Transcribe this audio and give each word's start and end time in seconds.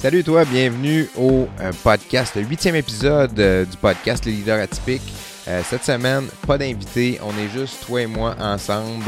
Salut 0.00 0.24
toi, 0.24 0.46
bienvenue 0.46 1.10
au 1.14 1.46
euh, 1.60 1.72
podcast, 1.84 2.34
le 2.34 2.40
huitième 2.40 2.74
épisode 2.74 3.38
euh, 3.38 3.66
du 3.66 3.76
podcast 3.76 4.24
Les 4.24 4.32
leaders 4.32 4.58
atypiques. 4.58 5.12
Euh, 5.46 5.60
cette 5.62 5.84
semaine, 5.84 6.24
pas 6.46 6.56
d'invité, 6.56 7.20
on 7.22 7.36
est 7.38 7.50
juste 7.50 7.84
toi 7.84 8.00
et 8.00 8.06
moi 8.06 8.34
ensemble. 8.40 9.04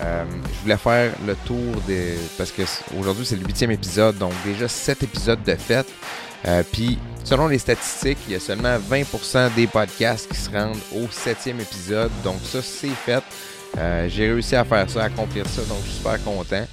je 0.00 0.62
voulais 0.62 0.78
faire 0.78 1.12
le 1.26 1.34
tour 1.44 1.82
des... 1.86 2.14
Parce 2.38 2.50
que 2.50 2.62
aujourd'hui 2.98 3.26
c'est 3.26 3.36
le 3.36 3.44
huitième 3.44 3.72
épisode, 3.72 4.16
donc 4.16 4.32
déjà 4.42 4.68
sept 4.68 5.02
épisodes 5.02 5.42
de 5.44 5.54
fête. 5.54 5.92
Puis 6.72 6.98
selon 7.22 7.48
les 7.48 7.58
statistiques, 7.58 8.18
il 8.26 8.32
y 8.32 8.36
a 8.36 8.40
seulement 8.40 8.78
20% 8.78 9.52
des 9.54 9.66
podcasts 9.66 10.30
qui 10.30 10.38
se 10.38 10.50
rendent 10.50 10.80
au 10.94 11.08
septième 11.10 11.60
épisode. 11.60 12.10
Donc 12.24 12.36
ça 12.42 12.62
c'est 12.62 12.88
fait. 12.88 13.22
J'ai 14.08 14.32
réussi 14.32 14.56
à 14.56 14.64
faire 14.64 14.88
ça, 14.88 15.02
à 15.02 15.04
accomplir 15.08 15.46
ça, 15.46 15.60
donc 15.64 15.80
je 15.84 15.90
suis 15.90 15.98
super 15.98 16.24
content. 16.24 16.64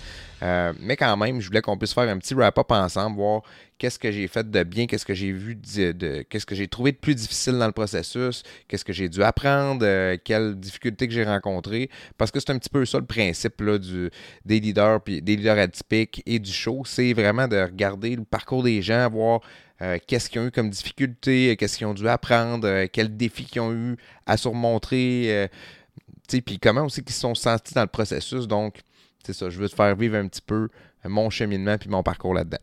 Euh, 0.41 0.73
mais 0.79 0.97
quand 0.97 1.15
même, 1.17 1.39
je 1.39 1.47
voulais 1.47 1.61
qu'on 1.61 1.77
puisse 1.77 1.93
faire 1.93 2.09
un 2.09 2.17
petit 2.17 2.33
wrap-up 2.33 2.71
ensemble, 2.71 3.17
voir 3.17 3.43
qu'est-ce 3.77 3.99
que 3.99 4.11
j'ai 4.11 4.27
fait 4.27 4.49
de 4.49 4.63
bien, 4.63 4.87
qu'est-ce 4.87 5.05
que 5.05 5.13
j'ai 5.13 5.31
vu 5.31 5.55
de, 5.55 6.21
qu'est-ce 6.23 6.45
que 6.45 6.55
j'ai 6.55 6.67
trouvé 6.67 6.91
de 6.91 6.97
plus 6.97 7.15
difficile 7.15 7.57
dans 7.57 7.65
le 7.65 7.71
processus, 7.71 8.43
qu'est-ce 8.67 8.83
que 8.83 8.93
j'ai 8.93 9.09
dû 9.09 9.23
apprendre, 9.23 9.85
euh, 9.85 10.17
quelles 10.23 10.55
difficultés 10.59 11.07
que 11.07 11.13
j'ai 11.13 11.23
rencontrées. 11.23 11.89
Parce 12.17 12.31
que 12.31 12.39
c'est 12.39 12.51
un 12.51 12.57
petit 12.57 12.69
peu 12.69 12.85
ça 12.85 12.99
le 12.99 13.05
principe 13.05 13.61
là, 13.61 13.77
du, 13.77 14.09
des 14.45 14.59
leaders, 14.59 15.01
puis 15.01 15.21
des 15.21 15.35
leaders 15.35 15.59
atypiques 15.59 16.21
et 16.25 16.39
du 16.39 16.51
show. 16.51 16.83
C'est 16.85 17.13
vraiment 17.13 17.47
de 17.47 17.57
regarder 17.57 18.15
le 18.15 18.23
parcours 18.23 18.63
des 18.63 18.81
gens, 18.81 19.09
voir 19.09 19.41
euh, 19.81 19.97
qu'est-ce 20.07 20.29
qu'ils 20.29 20.41
ont 20.41 20.47
eu 20.47 20.51
comme 20.51 20.69
difficultés, 20.69 21.55
qu'est-ce 21.57 21.77
qu'ils 21.77 21.87
ont 21.87 21.93
dû 21.93 22.07
apprendre, 22.07 22.85
quels 22.85 23.15
défis 23.15 23.45
qu'ils 23.45 23.61
ont 23.61 23.73
eu 23.73 23.97
à 24.25 24.37
surmontrer, 24.37 25.49
puis 26.27 26.59
comment 26.59 26.85
aussi 26.85 27.03
qu'ils 27.03 27.13
se 27.13 27.21
sont 27.21 27.35
sentis 27.35 27.73
dans 27.73 27.81
le 27.81 27.87
processus. 27.87 28.47
Donc, 28.47 28.81
c'est 29.23 29.33
ça, 29.33 29.49
je 29.49 29.59
veux 29.59 29.69
te 29.69 29.75
faire 29.75 29.95
vivre 29.95 30.17
un 30.17 30.27
petit 30.27 30.41
peu 30.41 30.69
mon 31.05 31.29
cheminement 31.29 31.77
puis 31.77 31.89
mon 31.89 32.03
parcours 32.03 32.33
là-dedans. 32.33 32.59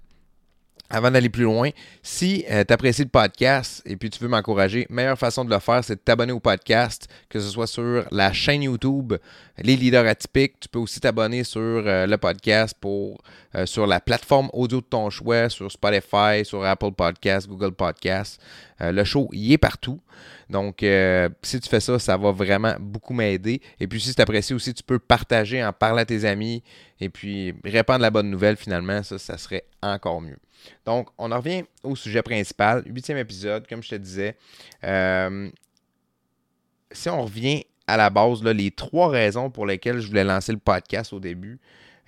Avant 0.93 1.13
d'aller 1.13 1.29
plus 1.29 1.45
loin, 1.45 1.71
si 2.03 2.45
euh, 2.51 2.65
tu 2.67 2.75
apprécies 2.75 3.05
le 3.05 3.09
podcast 3.11 3.81
et 3.87 3.95
puis 3.97 4.11
tu 4.11 4.19
veux 4.19 4.29
m'encourager, 4.29 4.89
meilleure 4.91 5.17
façon 5.17 5.45
de 5.45 5.51
le 5.51 5.61
faire, 5.61 5.85
c'est 5.85 5.95
de 5.95 6.01
t'abonner 6.01 6.33
au 6.33 6.41
podcast, 6.41 7.07
que 7.29 7.39
ce 7.39 7.49
soit 7.49 7.69
sur 7.69 8.05
la 8.11 8.33
chaîne 8.33 8.65
YouTube 8.65 9.15
Les 9.59 9.77
Leaders 9.77 10.05
Atypiques. 10.05 10.59
Tu 10.59 10.69
peux 10.69 10.81
aussi 10.81 10.99
t'abonner 10.99 11.45
sur 11.45 11.61
euh, 11.61 12.09
le 12.09 12.19
podcast 12.19 12.75
pour 12.81 13.23
euh, 13.55 13.67
sur 13.67 13.87
la 13.87 14.01
plateforme 14.01 14.51
audio 14.53 14.81
de 14.81 14.87
ton 14.87 15.11
choix, 15.11 15.49
sur 15.49 15.71
Spotify, 15.71 16.45
sur 16.45 16.65
Apple 16.65 16.91
Podcasts, 16.91 17.49
Google 17.49 17.73
Podcasts. 18.81 18.97
le 18.97 19.05
show 19.05 19.29
y 19.33 19.53
est 19.53 19.59
partout. 19.59 20.01
Donc, 20.49 20.85
si 21.43 21.61
tu 21.61 21.69
fais 21.69 21.81
ça, 21.81 21.99
ça 21.99 22.17
va 22.17 22.33
vraiment 22.33 22.75
beaucoup 22.81 23.15
m'aider. 23.15 23.61
Et 23.79 23.87
puis, 23.87 24.01
si 24.01 24.15
tu 24.15 24.21
apprécies 24.21 24.55
aussi, 24.55 24.75
tu 24.75 24.83
peux 24.83 24.99
partager, 24.99 25.63
en 25.63 25.73
parler 25.73 26.03
à 26.03 26.05
tes 26.05 26.25
amis 26.25 26.63
et 27.01 27.09
puis 27.09 27.55
répandre 27.65 28.01
la 28.01 28.11
bonne 28.11 28.31
nouvelle 28.31 28.57
finalement. 28.57 29.03
Ça, 29.03 29.19
ça 29.19 29.39
serait 29.39 29.65
encore 29.83 30.21
mieux. 30.21 30.39
Donc, 30.85 31.09
on 31.19 31.33
en 31.33 31.37
revient 31.37 31.65
au 31.83 31.97
sujet 31.97 32.23
principal, 32.23 32.83
huitième 32.87 33.19
épisode, 33.19 33.67
comme 33.67 33.83
je 33.83 33.91
te 33.91 33.95
disais. 33.95 34.37
Euh, 34.85 35.51
si 36.93 37.09
on 37.09 37.23
revient 37.23 37.65
à 37.87 37.97
la 37.97 38.11
base, 38.11 38.43
les 38.43 38.71
trois 38.71 39.09
raisons 39.09 39.51
pour 39.51 39.67
lesquelles 39.67 40.01
je 40.01 40.09
voulais 40.09 40.25
lancer 40.25 40.53
le 40.53 40.59
podcast 40.59 41.13
au 41.13 41.21
début. 41.21 41.59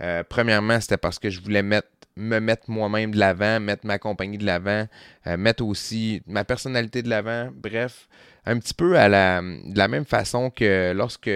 Euh, 0.02 0.22
premièrement, 0.28 0.80
c'était 0.80 0.96
parce 0.96 1.18
que 1.18 1.30
je 1.30 1.40
voulais 1.40 1.62
me 1.62 2.40
mettre 2.40 2.70
moi-même 2.70 3.12
de 3.12 3.18
l'avant, 3.18 3.60
mettre 3.60 3.86
ma 3.86 3.98
compagnie 3.98 4.38
de 4.38 4.44
l'avant, 4.44 4.86
euh, 5.26 5.36
mettre 5.36 5.64
aussi 5.64 6.22
ma 6.26 6.44
personnalité 6.44 7.02
de 7.02 7.08
l'avant. 7.08 7.50
Bref, 7.54 8.08
un 8.44 8.58
petit 8.58 8.74
peu 8.74 8.90
de 8.92 9.78
la 9.78 9.88
même 9.88 10.04
façon 10.04 10.50
que 10.50 10.92
lorsque 10.92 11.30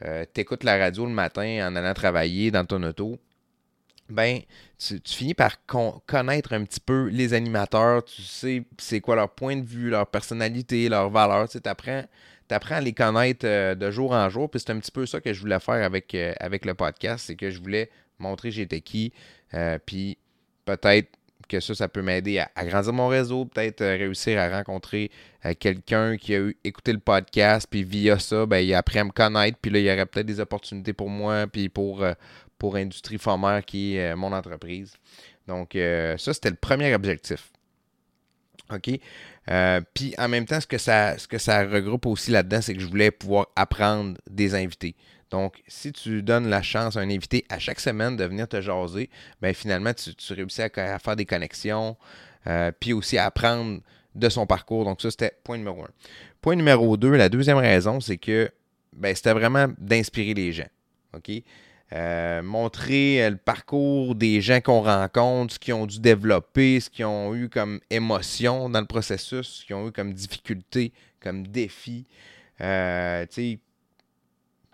tu 0.00 0.40
écoutes 0.40 0.64
la 0.64 0.76
radio 0.76 1.06
le 1.06 1.12
matin 1.12 1.68
en 1.68 1.76
allant 1.76 1.94
travailler 1.94 2.50
dans 2.50 2.64
ton 2.64 2.82
auto, 2.82 3.18
ben, 4.08 4.40
tu, 4.78 5.00
finis 5.04 5.34
par 5.34 5.64
connaître 6.06 6.52
un 6.52 6.64
petit 6.64 6.80
peu 6.80 7.08
les 7.08 7.32
animateurs, 7.32 8.04
tu 8.04 8.22
sais 8.22 8.64
c'est 8.78 9.00
quoi 9.00 9.16
leur 9.16 9.30
point 9.30 9.56
de 9.56 9.64
vue, 9.64 9.88
leur 9.88 10.06
personnalité, 10.06 10.88
leurs 10.88 11.10
valeurs, 11.10 11.48
tu 11.48 11.58
apprends, 11.64 12.04
apprends 12.50 12.76
à 12.76 12.80
les 12.80 12.92
connaître 12.92 13.46
euh, 13.46 13.74
de 13.74 13.90
jour 13.90 14.12
en 14.12 14.28
jour, 14.28 14.50
puis 14.50 14.60
c'est 14.60 14.70
un 14.70 14.78
petit 14.78 14.90
peu 14.90 15.06
ça 15.06 15.20
que 15.20 15.32
je 15.32 15.40
voulais 15.40 15.60
faire 15.60 15.84
avec, 15.84 16.14
euh, 16.14 16.32
avec 16.40 16.64
le 16.64 16.74
podcast, 16.74 17.26
c'est 17.26 17.36
que 17.36 17.50
je 17.50 17.60
voulais 17.60 17.90
montrer 18.18 18.50
j'étais 18.50 18.80
qui, 18.80 19.12
euh, 19.54 19.78
puis 19.84 20.18
peut-être 20.64 21.08
que 21.48 21.60
ça, 21.60 21.74
ça 21.74 21.88
peut 21.88 22.02
m'aider 22.02 22.38
à 22.38 22.50
agrandir 22.54 22.92
mon 22.92 23.08
réseau, 23.08 23.44
peut-être 23.44 23.84
réussir 23.84 24.40
à 24.40 24.48
rencontrer 24.48 25.10
quelqu'un 25.58 26.16
qui 26.16 26.34
a 26.34 26.38
eu, 26.38 26.56
écouté 26.64 26.92
le 26.94 27.00
podcast, 27.00 27.66
puis 27.70 27.84
via 27.84 28.18
ça, 28.18 28.46
ben, 28.46 28.58
il 28.58 28.72
apprend 28.72 29.00
à 29.00 29.04
me 29.04 29.10
connaître, 29.10 29.58
puis 29.60 29.70
là, 29.70 29.78
il 29.78 29.84
y 29.84 29.92
aurait 29.92 30.06
peut-être 30.06 30.26
des 30.26 30.40
opportunités 30.40 30.94
pour 30.94 31.10
moi, 31.10 31.46
puis 31.46 31.68
pour, 31.68 32.02
pour 32.56 32.76
Industrie 32.76 33.18
Formère, 33.18 33.62
qui 33.62 33.96
est 33.96 34.16
mon 34.16 34.32
entreprise. 34.32 34.94
Donc, 35.46 35.72
ça, 35.74 36.32
c'était 36.32 36.48
le 36.48 36.56
premier 36.56 36.94
objectif. 36.94 37.50
OK? 38.72 38.98
Euh, 39.50 39.80
puis 39.92 40.14
en 40.18 40.28
même 40.28 40.46
temps, 40.46 40.60
ce 40.60 40.66
que 40.66 40.78
ça, 40.78 41.18
ce 41.18 41.28
que 41.28 41.38
ça 41.38 41.64
regroupe 41.64 42.06
aussi 42.06 42.30
là-dedans, 42.30 42.60
c'est 42.60 42.74
que 42.74 42.80
je 42.80 42.86
voulais 42.86 43.10
pouvoir 43.10 43.48
apprendre 43.56 44.18
des 44.30 44.54
invités. 44.54 44.94
Donc, 45.30 45.62
si 45.66 45.92
tu 45.92 46.22
donnes 46.22 46.48
la 46.48 46.62
chance 46.62 46.96
à 46.96 47.00
un 47.00 47.10
invité 47.10 47.44
à 47.48 47.58
chaque 47.58 47.80
semaine 47.80 48.16
de 48.16 48.24
venir 48.24 48.48
te 48.48 48.60
jaser, 48.60 49.10
bien 49.42 49.52
finalement, 49.52 49.92
tu, 49.92 50.32
réussis 50.32 50.62
à, 50.62 50.98
faire 50.98 51.16
des 51.16 51.26
connexions, 51.26 51.96
puis 52.78 52.92
aussi 52.92 53.18
à 53.18 53.26
apprendre 53.26 53.80
de 54.14 54.28
son 54.28 54.46
parcours. 54.46 54.84
Donc, 54.84 55.02
ça, 55.02 55.10
c'était 55.10 55.32
point 55.42 55.56
numéro 55.56 55.82
un. 55.82 55.90
Point 56.40 56.56
numéro 56.56 56.96
deux, 56.96 57.16
la 57.16 57.28
deuxième 57.28 57.56
raison, 57.56 58.00
c'est 58.00 58.18
que 58.18 58.50
ben, 58.92 59.14
c'était 59.14 59.32
vraiment 59.32 59.66
d'inspirer 59.78 60.34
les 60.34 60.52
gens. 60.52 60.68
OK? 61.14 61.30
Euh, 61.92 62.42
montrer 62.42 63.22
euh, 63.22 63.30
le 63.30 63.36
parcours 63.36 64.14
des 64.14 64.40
gens 64.40 64.60
qu'on 64.60 64.80
rencontre, 64.80 65.54
ce 65.54 65.58
qu'ils 65.58 65.74
ont 65.74 65.86
dû 65.86 66.00
développer, 66.00 66.80
ce 66.80 66.88
qu'ils 66.88 67.04
ont 67.04 67.34
eu 67.34 67.48
comme 67.48 67.78
émotion 67.90 68.70
dans 68.70 68.80
le 68.80 68.86
processus, 68.86 69.46
ce 69.60 69.66
qu'ils 69.66 69.76
ont 69.76 69.88
eu 69.88 69.92
comme 69.92 70.14
difficulté, 70.14 70.92
comme 71.20 71.46
défi. 71.46 72.06
Euh, 72.62 73.26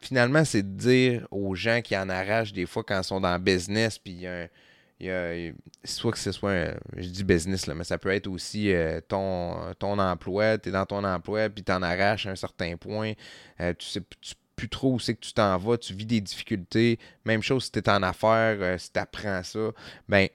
finalement, 0.00 0.44
c'est 0.44 0.62
de 0.62 0.78
dire 0.78 1.26
aux 1.30 1.54
gens 1.54 1.80
qui 1.82 1.96
en 1.96 2.08
arrachent 2.08 2.52
des 2.52 2.64
fois 2.64 2.84
quand 2.84 3.00
ils 3.00 3.04
sont 3.04 3.20
dans 3.20 3.32
le 3.32 3.42
business, 3.42 3.98
puis 3.98 4.12
il 4.12 5.06
y 5.06 5.10
a, 5.10 5.52
soit 5.84 6.12
que 6.12 6.18
ce 6.18 6.32
soit, 6.32 6.74
je 6.96 7.08
dis 7.08 7.24
business, 7.24 7.66
là, 7.66 7.74
mais 7.74 7.84
ça 7.84 7.98
peut 7.98 8.10
être 8.10 8.28
aussi 8.28 8.72
ton, 9.08 9.74
ton 9.78 9.98
emploi, 9.98 10.58
tu 10.58 10.68
es 10.68 10.72
dans 10.72 10.86
ton 10.86 11.04
emploi, 11.04 11.48
puis 11.50 11.64
tu 11.64 11.72
en 11.72 11.82
arraches 11.82 12.26
à 12.26 12.30
un 12.30 12.36
certain 12.36 12.76
point, 12.76 13.12
tu 13.58 13.74
sais, 13.80 14.00
tu 14.20 14.34
plus 14.60 14.68
trop 14.68 14.92
où 14.92 14.98
c'est 14.98 15.14
que 15.14 15.20
tu 15.20 15.32
t'en 15.32 15.56
vas, 15.56 15.78
tu 15.78 15.94
vis 15.94 16.04
des 16.04 16.20
difficultés. 16.20 16.98
Même 17.24 17.42
chose 17.42 17.64
si 17.64 17.72
tu 17.72 17.78
es 17.78 17.88
en 17.88 18.02
affaires, 18.02 18.58
euh, 18.60 18.76
si 18.76 18.92
tu 18.92 18.98
apprends 18.98 19.42
ça. 19.42 19.70
Ben, 20.06 20.28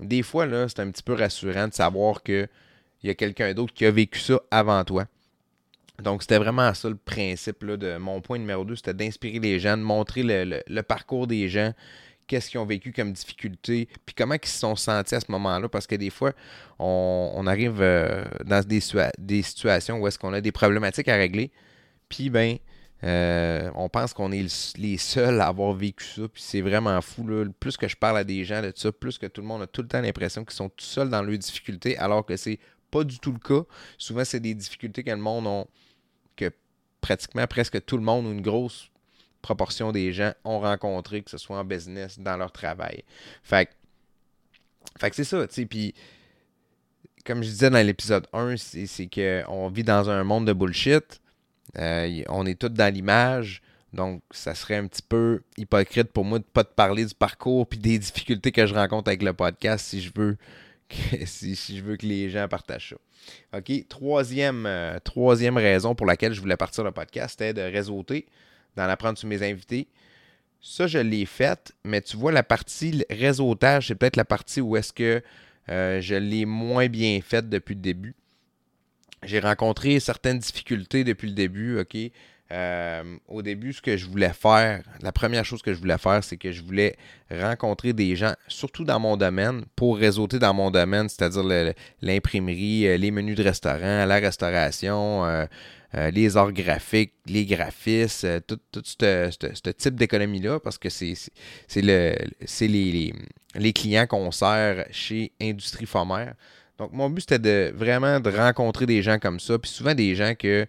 des 0.00 0.22
fois, 0.22 0.46
là, 0.46 0.66
c'est 0.66 0.80
un 0.80 0.90
petit 0.90 1.02
peu 1.02 1.12
rassurant 1.12 1.68
de 1.68 1.74
savoir 1.74 2.22
qu'il 2.22 2.48
y 3.02 3.10
a 3.10 3.14
quelqu'un 3.14 3.52
d'autre 3.52 3.74
qui 3.74 3.84
a 3.84 3.90
vécu 3.90 4.18
ça 4.18 4.40
avant 4.50 4.82
toi. 4.84 5.04
Donc, 6.02 6.22
c'était 6.22 6.38
vraiment 6.38 6.72
ça 6.72 6.88
le 6.88 6.96
principe 6.96 7.66
de 7.66 7.98
mon 7.98 8.22
point 8.22 8.38
numéro 8.38 8.64
2, 8.64 8.76
c'était 8.76 8.94
d'inspirer 8.94 9.40
les 9.40 9.60
gens, 9.60 9.76
de 9.76 9.82
montrer 9.82 10.22
le, 10.24 10.80
parcours 10.82 11.26
des 11.26 11.50
gens, 11.50 11.74
qu'est-ce 12.26 12.48
qu'ils 12.48 12.60
ont 12.60 12.66
vécu 12.66 12.92
comme 12.92 13.12
difficulté, 13.12 13.88
puis 14.06 14.14
comment 14.16 14.36
ils 14.42 14.48
se 14.48 14.58
sont 14.58 14.76
sentis 14.76 15.16
à 15.16 15.20
ce 15.20 15.30
moment-là. 15.32 15.68
Parce 15.68 15.86
que 15.86 15.96
des 15.96 16.10
fois, 16.10 16.32
on, 16.78 17.44
arrive 17.46 17.82
euh, 17.82 18.24
dans 18.46 18.66
des, 18.66 18.80
des 19.18 19.42
situations 19.42 19.98
où 19.98 20.06
est-ce 20.06 20.18
qu'on 20.18 20.32
a 20.32 20.40
des 20.40 20.52
problématiques 20.52 21.08
à 21.08 21.16
régler, 21.16 21.50
puis 22.08 22.30
ben, 22.30 22.56
euh, 23.04 23.70
on 23.74 23.88
pense 23.88 24.14
qu'on 24.14 24.32
est 24.32 24.76
les 24.78 24.96
seuls 24.96 25.40
à 25.40 25.48
avoir 25.48 25.72
vécu 25.74 26.04
ça, 26.04 26.22
puis 26.28 26.42
c'est 26.42 26.62
vraiment 26.62 27.00
fou. 27.02 27.26
Plus 27.60 27.76
que 27.76 27.88
je 27.88 27.96
parle 27.96 28.18
à 28.18 28.24
des 28.24 28.44
gens 28.44 28.62
de 28.62 28.72
ça, 28.74 28.90
plus 28.90 29.18
que 29.18 29.26
tout 29.26 29.42
le 29.42 29.46
monde 29.46 29.62
a 29.62 29.66
tout 29.66 29.82
le 29.82 29.88
temps 29.88 30.00
l'impression 30.00 30.44
qu'ils 30.44 30.56
sont 30.56 30.68
tout 30.68 30.84
seuls 30.84 31.10
dans 31.10 31.22
leurs 31.22 31.38
difficultés, 31.38 31.98
alors 31.98 32.24
que 32.24 32.36
c'est 32.36 32.58
pas 32.90 33.04
du 33.04 33.18
tout 33.18 33.32
le 33.32 33.38
cas. 33.38 33.66
Souvent, 33.98 34.24
c'est 34.24 34.40
des 34.40 34.54
difficultés 34.54 35.04
que 35.04 35.10
le 35.10 35.16
monde 35.16 35.46
ont, 35.46 35.66
que 36.36 36.50
pratiquement 37.00 37.46
presque 37.46 37.84
tout 37.84 37.96
le 37.96 38.02
monde 38.02 38.26
ou 38.26 38.32
une 38.32 38.42
grosse 38.42 38.90
proportion 39.42 39.92
des 39.92 40.12
gens 40.12 40.32
ont 40.44 40.60
rencontré, 40.60 41.22
que 41.22 41.30
ce 41.30 41.38
soit 41.38 41.58
en 41.58 41.64
business, 41.64 42.18
dans 42.18 42.36
leur 42.36 42.50
travail. 42.50 43.04
Fait, 43.42 43.68
fait 44.98 45.10
que 45.10 45.16
c'est 45.16 45.24
ça, 45.24 45.46
tu 45.46 45.54
sais, 45.54 45.66
puis 45.66 45.94
comme 47.26 47.42
je 47.42 47.48
disais 47.48 47.70
dans 47.70 47.84
l'épisode 47.84 48.26
1, 48.32 48.56
c'est 48.56 49.08
qu'on 49.08 49.68
vit 49.68 49.84
dans 49.84 50.08
un 50.08 50.24
monde 50.24 50.46
de 50.46 50.52
bullshit 50.52 51.20
euh, 51.78 52.22
on 52.28 52.46
est 52.46 52.58
tous 52.58 52.68
dans 52.68 52.92
l'image. 52.92 53.62
Donc, 53.92 54.22
ça 54.30 54.54
serait 54.54 54.76
un 54.76 54.86
petit 54.86 55.02
peu 55.02 55.42
hypocrite 55.56 56.12
pour 56.12 56.24
moi 56.24 56.38
de 56.38 56.44
ne 56.44 56.52
pas 56.52 56.64
te 56.64 56.74
parler 56.74 57.04
du 57.04 57.14
parcours 57.14 57.66
puis 57.66 57.78
des 57.78 57.98
difficultés 57.98 58.52
que 58.52 58.66
je 58.66 58.74
rencontre 58.74 59.08
avec 59.08 59.22
le 59.22 59.32
podcast 59.32 59.86
si 59.86 60.02
je 60.02 60.10
veux 60.14 60.36
que, 60.88 61.24
si, 61.24 61.54
je 61.54 61.82
veux 61.82 61.96
que 61.96 62.06
les 62.06 62.28
gens 62.30 62.46
partagent 62.48 62.90
ça. 62.90 63.58
OK. 63.58 63.88
Troisième, 63.88 64.66
euh, 64.66 64.98
troisième 65.02 65.56
raison 65.56 65.94
pour 65.94 66.06
laquelle 66.06 66.32
je 66.32 66.40
voulais 66.40 66.56
partir 66.56 66.84
le 66.84 66.92
podcast, 66.92 67.36
c'était 67.38 67.54
de 67.54 67.62
réseauter, 67.62 68.26
d'en 68.76 68.84
apprendre 68.84 69.18
sur 69.18 69.28
mes 69.28 69.42
invités. 69.42 69.88
Ça, 70.60 70.86
je 70.86 70.98
l'ai 70.98 71.26
fait, 71.26 71.72
mais 71.84 72.00
tu 72.00 72.16
vois, 72.16 72.32
la 72.32 72.42
partie 72.42 73.04
réseautage, 73.10 73.88
c'est 73.88 73.94
peut-être 73.94 74.16
la 74.16 74.24
partie 74.24 74.60
où 74.60 74.76
est-ce 74.76 74.92
que 74.92 75.22
euh, 75.68 76.00
je 76.00 76.14
l'ai 76.14 76.44
moins 76.44 76.88
bien 76.88 77.20
faite 77.20 77.48
depuis 77.48 77.74
le 77.74 77.80
début 77.80 78.14
j'ai 79.22 79.40
rencontré 79.40 80.00
certaines 80.00 80.38
difficultés 80.38 81.04
depuis 81.04 81.28
le 81.28 81.34
début, 81.34 81.78
OK? 81.78 81.96
Euh, 82.52 83.02
au 83.26 83.42
début, 83.42 83.72
ce 83.72 83.82
que 83.82 83.96
je 83.96 84.06
voulais 84.06 84.32
faire, 84.32 84.82
la 85.00 85.10
première 85.10 85.44
chose 85.44 85.62
que 85.62 85.74
je 85.74 85.78
voulais 85.80 85.98
faire, 85.98 86.22
c'est 86.22 86.36
que 86.36 86.52
je 86.52 86.62
voulais 86.62 86.96
rencontrer 87.28 87.92
des 87.92 88.14
gens, 88.14 88.34
surtout 88.46 88.84
dans 88.84 89.00
mon 89.00 89.16
domaine, 89.16 89.64
pour 89.74 89.98
réseauter 89.98 90.38
dans 90.38 90.54
mon 90.54 90.70
domaine, 90.70 91.08
c'est-à-dire 91.08 91.74
l'imprimerie, 92.00 92.86
euh, 92.86 92.96
les 92.98 93.10
menus 93.10 93.36
de 93.36 93.42
restaurant, 93.42 94.04
la 94.04 94.16
restauration, 94.16 95.24
euh, 95.24 95.46
les 96.12 96.36
arts 96.36 96.52
graphiques, 96.52 97.14
les 97.26 97.46
graphistes, 97.46 98.26
tout, 98.46 98.60
ce 98.84 99.70
type 99.70 99.96
d'économie-là, 99.96 100.60
parce 100.60 100.78
que 100.78 100.88
c'est 100.88 101.16
le, 101.76 102.14
les, 102.60 103.14
les, 103.54 103.72
clients 103.72 104.06
qu'on 104.06 104.30
sert 104.30 104.86
chez 104.90 105.32
Industrie 105.40 105.86
Fomère. 105.86 106.34
Donc, 106.78 106.92
mon 106.92 107.08
but, 107.08 107.22
c'était 107.22 107.38
de 107.38 107.72
vraiment 107.74 108.20
de 108.20 108.30
rencontrer 108.30 108.86
des 108.86 109.02
gens 109.02 109.18
comme 109.18 109.40
ça, 109.40 109.58
puis 109.58 109.70
souvent 109.70 109.94
des 109.94 110.14
gens 110.14 110.34
que 110.38 110.66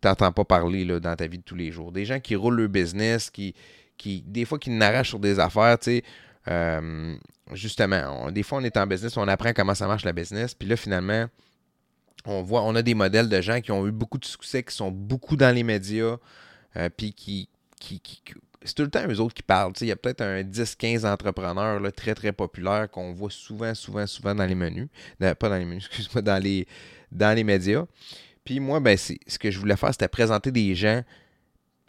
t'entends 0.00 0.32
pas 0.32 0.44
parler 0.44 0.84
dans 1.00 1.16
ta 1.16 1.26
vie 1.26 1.38
de 1.38 1.42
tous 1.42 1.56
les 1.56 1.70
jours. 1.70 1.92
Des 1.92 2.04
gens 2.04 2.20
qui 2.20 2.36
roulent 2.36 2.60
leur 2.60 2.68
business, 2.68 3.30
qui, 3.30 3.54
qui 3.96 4.22
des 4.22 4.44
fois 4.44 4.58
qui 4.58 4.70
n'arrachent 4.70 5.10
sur 5.10 5.20
des 5.20 5.38
affaires, 5.38 5.78
tu 5.78 5.84
sais. 5.84 6.04
Euh, 6.48 7.14
justement, 7.52 8.30
des 8.30 8.42
fois 8.42 8.58
on 8.58 8.64
est 8.64 8.76
en 8.76 8.86
business, 8.86 9.16
on 9.16 9.28
apprend 9.28 9.52
comment 9.52 9.74
ça 9.74 9.86
marche 9.86 10.04
la 10.04 10.12
business, 10.12 10.54
puis 10.54 10.68
là 10.68 10.76
finalement, 10.76 11.26
on 12.24 12.42
voit, 12.42 12.62
on 12.62 12.74
a 12.74 12.82
des 12.82 12.94
modèles 12.94 13.28
de 13.28 13.40
gens 13.40 13.60
qui 13.60 13.72
ont 13.72 13.86
eu 13.86 13.92
beaucoup 13.92 14.18
de 14.18 14.24
succès, 14.24 14.62
qui 14.62 14.74
sont 14.74 14.90
beaucoup 14.90 15.36
dans 15.36 15.54
les 15.54 15.62
médias, 15.62 16.16
euh, 16.76 16.88
puis 16.96 17.12
qui, 17.12 17.48
qui, 17.78 18.00
c'est 18.64 18.74
tout 18.74 18.82
le 18.82 18.90
temps 18.90 19.06
eux 19.08 19.20
autres 19.20 19.34
qui 19.34 19.42
parlent. 19.42 19.72
Il 19.80 19.86
y 19.86 19.92
a 19.92 19.96
peut-être 19.96 20.20
un 20.20 20.42
10-15 20.42 21.06
entrepreneurs 21.06 21.80
là, 21.80 21.90
très 21.90 22.14
très 22.14 22.32
populaires 22.32 22.90
qu'on 22.90 23.12
voit 23.12 23.30
souvent, 23.30 23.74
souvent, 23.74 24.06
souvent 24.06 24.34
dans 24.34 24.46
les 24.46 24.54
menus. 24.54 24.88
pas 25.18 25.48
dans 25.48 25.56
les 25.56 25.64
menus, 25.64 25.86
excuse-moi, 25.90 26.22
dans 26.22 26.42
les, 26.42 26.66
dans 27.10 27.34
les 27.34 27.44
médias. 27.44 27.84
Puis 28.44 28.60
moi, 28.60 28.80
ben, 28.80 28.96
ce 28.96 29.38
que 29.38 29.50
je 29.50 29.58
voulais 29.58 29.76
faire, 29.76 29.92
c'était 29.92 30.08
présenter 30.08 30.50
des 30.50 30.74
gens 30.74 31.02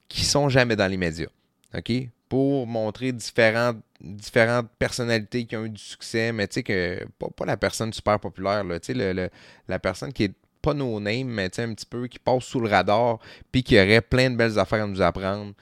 qui 0.07 0.25
sont 0.25 0.49
jamais 0.49 0.75
dans 0.75 0.87
les 0.87 0.97
médias. 0.97 1.29
OK? 1.75 1.91
Pour 2.29 2.67
montrer 2.67 3.11
différentes, 3.11 3.77
différentes 3.99 4.69
personnalités 4.77 5.45
qui 5.45 5.55
ont 5.55 5.65
eu 5.65 5.69
du 5.69 5.81
succès, 5.81 6.31
mais 6.31 6.47
tu 6.47 6.55
sais 6.55 6.63
que 6.63 7.05
pas, 7.17 7.45
la 7.45 7.57
personne 7.57 7.93
super 7.93 8.19
populaire, 8.19 8.63
là, 8.63 8.79
tu 8.79 8.93
sais, 8.93 9.29
la 9.67 9.79
personne 9.79 10.11
qui 10.13 10.25
est 10.25 10.33
pas 10.63 10.73
nos 10.73 10.99
names, 10.99 11.27
mais 11.27 11.59
un 11.59 11.73
petit 11.73 11.85
peu, 11.85 12.07
qui 12.07 12.17
passe 12.17 12.45
sous 12.45 12.59
le 12.59 12.69
radar, 12.69 13.19
puis 13.51 13.63
qui 13.63 13.77
aurait 13.77 14.01
plein 14.01 14.31
de 14.31 14.35
belles 14.35 14.57
affaires 14.57 14.83
à 14.83 14.87
nous 14.87 15.01
apprendre. 15.01 15.53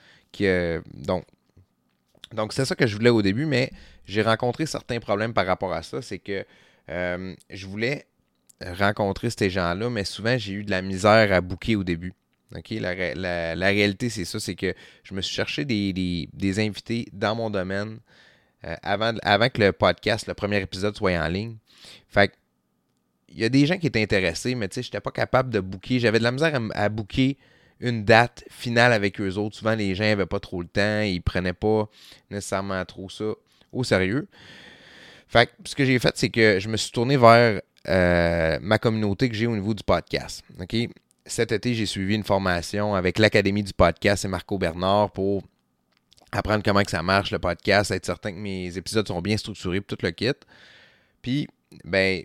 Donc, 2.32 2.52
c'est 2.52 2.64
ça 2.64 2.74
que 2.74 2.86
je 2.86 2.96
voulais 2.96 3.10
au 3.10 3.22
début, 3.22 3.46
mais 3.46 3.70
j'ai 4.06 4.22
rencontré 4.22 4.66
certains 4.66 5.00
problèmes 5.00 5.34
par 5.34 5.46
rapport 5.46 5.72
à 5.72 5.82
ça. 5.82 6.02
C'est 6.02 6.18
que 6.18 6.44
euh, 6.88 7.34
je 7.50 7.66
voulais 7.66 8.06
rencontrer 8.64 9.30
ces 9.30 9.50
gens-là, 9.50 9.90
mais 9.90 10.04
souvent, 10.04 10.38
j'ai 10.38 10.54
eu 10.54 10.64
de 10.64 10.70
la 10.70 10.82
misère 10.82 11.32
à 11.32 11.40
bouquer 11.40 11.76
au 11.76 11.84
début. 11.84 12.14
La, 12.70 13.68
réalité, 13.68 14.10
c'est 14.10 14.24
ça, 14.24 14.38
c'est 14.38 14.54
que 14.54 14.74
je 15.04 15.14
me 15.14 15.22
suis 15.22 15.34
cherché 15.34 15.64
des, 15.64 16.58
invités 16.58 17.08
dans 17.12 17.34
mon 17.34 17.50
domaine 17.50 17.98
euh, 18.64 18.76
avant, 18.82 19.14
que 19.48 19.60
le 19.60 19.72
podcast, 19.72 20.26
le 20.26 20.34
premier 20.34 20.60
épisode, 20.60 20.96
soit 20.96 21.18
en 21.18 21.28
ligne. 21.28 21.56
Fait 22.08 22.32
il 23.34 23.38
y 23.38 23.44
a 23.44 23.48
des 23.48 23.64
gens 23.64 23.78
qui 23.78 23.86
étaient 23.86 24.02
intéressés, 24.02 24.54
mais 24.54 24.68
tu 24.68 24.74
sais, 24.74 24.82
je 24.82 24.88
n'étais 24.88 25.00
pas 25.00 25.10
capable 25.10 25.48
de 25.48 25.60
booker. 25.60 25.98
J'avais 25.98 26.18
de 26.18 26.24
la 26.24 26.32
misère 26.32 26.60
à, 26.74 26.88
booker 26.90 27.38
une 27.82 28.04
date 28.04 28.44
finale 28.48 28.92
avec 28.92 29.20
eux 29.20 29.36
autres. 29.36 29.56
Souvent, 29.56 29.74
les 29.74 29.94
gens 29.94 30.04
n'avaient 30.04 30.24
pas 30.24 30.40
trop 30.40 30.62
le 30.62 30.68
temps, 30.68 31.00
ils 31.02 31.20
prenaient 31.20 31.52
pas 31.52 31.90
nécessairement 32.30 32.82
trop 32.84 33.10
ça 33.10 33.32
au 33.72 33.84
sérieux. 33.84 34.28
Fait 35.28 35.46
que, 35.46 35.52
ce 35.64 35.74
que 35.74 35.84
j'ai 35.84 35.98
fait, 35.98 36.16
c'est 36.16 36.30
que 36.30 36.60
je 36.60 36.68
me 36.68 36.76
suis 36.76 36.92
tourné 36.92 37.16
vers 37.16 37.60
euh, 37.88 38.58
ma 38.62 38.78
communauté 38.78 39.28
que 39.28 39.34
j'ai 39.34 39.46
au 39.46 39.54
niveau 39.54 39.74
du 39.74 39.82
podcast. 39.82 40.44
OK? 40.60 40.76
Cet 41.26 41.52
été, 41.52 41.74
j'ai 41.74 41.86
suivi 41.86 42.14
une 42.14 42.24
formation 42.24 42.94
avec 42.94 43.18
l'Académie 43.18 43.62
du 43.62 43.72
podcast 43.72 44.24
et 44.24 44.28
Marco 44.28 44.58
Bernard 44.58 45.10
pour 45.10 45.42
apprendre 46.30 46.62
comment 46.64 46.82
que 46.82 46.90
ça 46.90 47.02
marche, 47.02 47.30
le 47.30 47.38
podcast, 47.38 47.90
être 47.90 48.06
certain 48.06 48.32
que 48.32 48.38
mes 48.38 48.76
épisodes 48.76 49.06
sont 49.06 49.20
bien 49.20 49.36
structurés, 49.36 49.80
tout 49.80 49.98
le 50.02 50.10
kit. 50.10 50.32
Puis, 51.20 51.48
ben, 51.84 52.22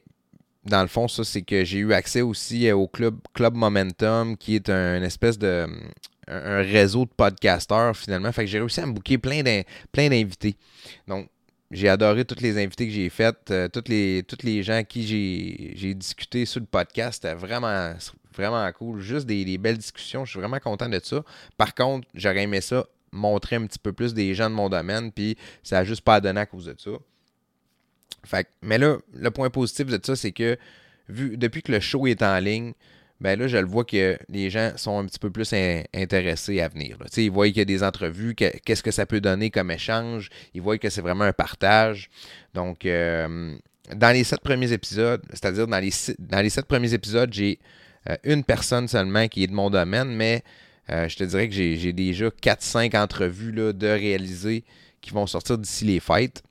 dans 0.67 0.81
le 0.81 0.87
fond, 0.87 1.07
ça, 1.07 1.23
c'est 1.23 1.41
que 1.41 1.63
j'ai 1.63 1.79
eu 1.79 1.93
accès 1.93 2.21
aussi 2.21 2.71
au 2.71 2.87
club, 2.87 3.19
Momentum, 3.53 4.37
qui 4.37 4.55
est 4.55 4.69
un 4.69 5.01
espèce 5.01 5.37
de 5.37 5.67
un, 6.27 6.57
réseau 6.57 7.05
de 7.05 7.11
podcasteurs 7.15 7.95
finalement. 7.95 8.31
Fait 8.31 8.43
que 8.43 8.47
j'ai 8.47 8.59
réussi 8.59 8.81
à 8.81 8.85
me 8.85 8.91
booker 8.91 9.17
plein 9.17 9.43
d'invités. 9.43 10.55
Donc, 11.07 11.29
j'ai 11.71 11.89
adoré 11.89 12.23
toutes 12.23 12.41
les 12.41 12.61
invités 12.61 12.87
que 12.87 12.93
j'ai 12.93 13.09
faites, 13.09 13.51
euh, 13.51 13.67
toutes, 13.67 13.89
les, 13.89 14.23
toutes 14.27 14.43
les 14.43 14.63
gens 14.63 14.75
à 14.75 14.83
qui 14.83 15.05
j'ai 15.75 15.93
discuté 15.93 16.45
sur 16.45 16.61
le 16.61 16.65
podcast. 16.65 17.21
C'était 17.21 17.35
vraiment, 17.35 17.93
vraiment 18.33 18.71
cool. 18.71 19.01
Juste 19.01 19.25
des, 19.25 19.57
belles 19.57 19.77
discussions. 19.77 20.23
Je 20.23 20.31
suis 20.31 20.39
vraiment 20.39 20.59
content 20.59 20.87
de 20.87 20.99
ça. 21.03 21.23
Par 21.57 21.75
contre, 21.75 22.07
j'aurais 22.13 22.43
aimé 22.43 22.61
ça 22.61 22.85
montrer 23.11 23.55
un 23.55 23.65
petit 23.65 23.79
peu 23.79 23.93
plus 23.93 24.13
des 24.13 24.33
gens 24.35 24.49
de 24.49 24.55
mon 24.55 24.69
domaine, 24.69 25.11
puis 25.11 25.37
ça 25.63 25.77
n'a 25.77 25.83
juste 25.85 26.01
pas 26.01 26.21
donné 26.21 26.41
à 26.41 26.45
cause 26.45 26.65
de 26.65 26.75
ça. 26.77 26.91
Mais 28.62 28.77
là, 28.77 28.97
le 29.13 29.31
point 29.31 29.50
positif 29.50 29.88
de 29.88 30.00
ça, 30.03 30.15
c'est 30.15 30.31
que 30.31 30.57
vu, 31.09 31.38
depuis 31.38 31.62
que 31.62 31.71
le 31.71 31.79
show 31.79 32.07
est 32.07 32.21
en 32.21 32.39
ligne, 32.39 32.74
ben 33.19 33.39
là, 33.39 33.47
je 33.47 33.57
le 33.57 33.65
vois 33.65 33.83
que 33.83 34.18
les 34.29 34.50
gens 34.50 34.74
sont 34.75 35.00
un 35.00 35.06
petit 35.06 35.18
peu 35.18 35.31
plus 35.31 35.51
intéressés 35.94 36.62
à 36.62 36.68
venir. 36.68 36.97
Ils 37.18 37.31
voient 37.31 37.47
qu'il 37.47 37.57
y 37.57 37.62
a 37.62 37.65
des 37.65 37.83
entrevues, 37.83 38.35
qu'est-ce 38.35 38.83
que 38.83 38.91
ça 38.91 39.06
peut 39.07 39.21
donner 39.21 39.50
comme 39.50 39.71
échange. 39.71 40.29
Ils 40.53 40.62
voient 40.62 40.77
que 40.77 40.89
c'est 40.89 41.01
vraiment 41.01 41.24
un 41.24 41.33
partage. 41.33 42.09
Donc, 42.53 42.85
euh, 42.85 43.56
dans 43.95 44.13
les 44.13 44.24
sept 44.24 44.41
premiers 44.41 44.71
épisodes, 44.71 45.21
c'est-à-dire 45.31 45.65
dans 45.65 45.79
les, 45.79 45.91
dans 46.19 46.41
les 46.41 46.50
sept 46.50 46.65
premiers 46.65 46.94
épisodes, 46.94 47.33
j'ai 47.33 47.59
euh, 48.09 48.15
une 48.24 48.44
personne 48.44 48.88
seulement 48.88 49.27
qui 49.27 49.44
est 49.44 49.47
de 49.47 49.53
mon 49.53 49.71
domaine, 49.71 50.15
mais 50.15 50.44
euh, 50.89 51.09
je 51.09 51.18
te 51.18 51.24
dirais 51.24 51.50
que 51.50 51.56
j'ai 51.56 51.94
déjà 51.94 52.27
4-5 52.27 52.95
entrevues 52.97 53.51
là, 53.51 53.74
de 53.74 53.88
réaliser 53.88 54.63
qui 55.01 55.12
vont 55.12 55.25
sortir 55.25 55.57
d'ici 55.57 55.85
les 55.85 56.00
fêtes. 56.00 56.44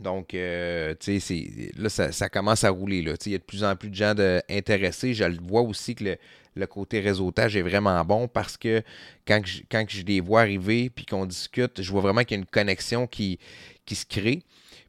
Donc, 0.00 0.34
euh, 0.34 0.94
tu 0.98 1.20
sais, 1.20 1.72
là, 1.76 1.88
ça, 1.88 2.28
commence 2.28 2.64
à 2.64 2.70
rouler. 2.70 2.98
Il 2.98 3.32
y 3.32 3.34
a 3.34 3.38
de 3.38 3.42
plus 3.42 3.62
en 3.62 3.76
plus 3.76 3.90
de 3.90 3.94
gens 3.94 4.14
intéressés. 4.48 5.14
Je 5.14 5.24
le 5.24 5.38
vois 5.42 5.62
aussi 5.62 5.94
que 5.94 6.16
le, 6.54 6.66
côté 6.66 7.00
réseautage 7.00 7.56
est 7.56 7.62
vraiment 7.62 8.02
bon 8.04 8.28
parce 8.28 8.56
que 8.56 8.82
quand 9.26 9.40
je, 9.44 9.62
quand 9.70 9.84
je 9.88 10.02
les 10.02 10.20
vois 10.20 10.40
arriver 10.40 10.90
puis 10.90 11.04
qu'on 11.04 11.26
discute, 11.26 11.82
je 11.82 11.90
vois 11.92 12.00
vraiment 12.00 12.22
qu'il 12.22 12.36
y 12.36 12.40
a 12.40 12.42
une 12.42 12.46
connexion 12.46 13.06
qui, 13.06 13.38
qui 13.84 13.94
se 13.94 14.06
crée. 14.06 14.42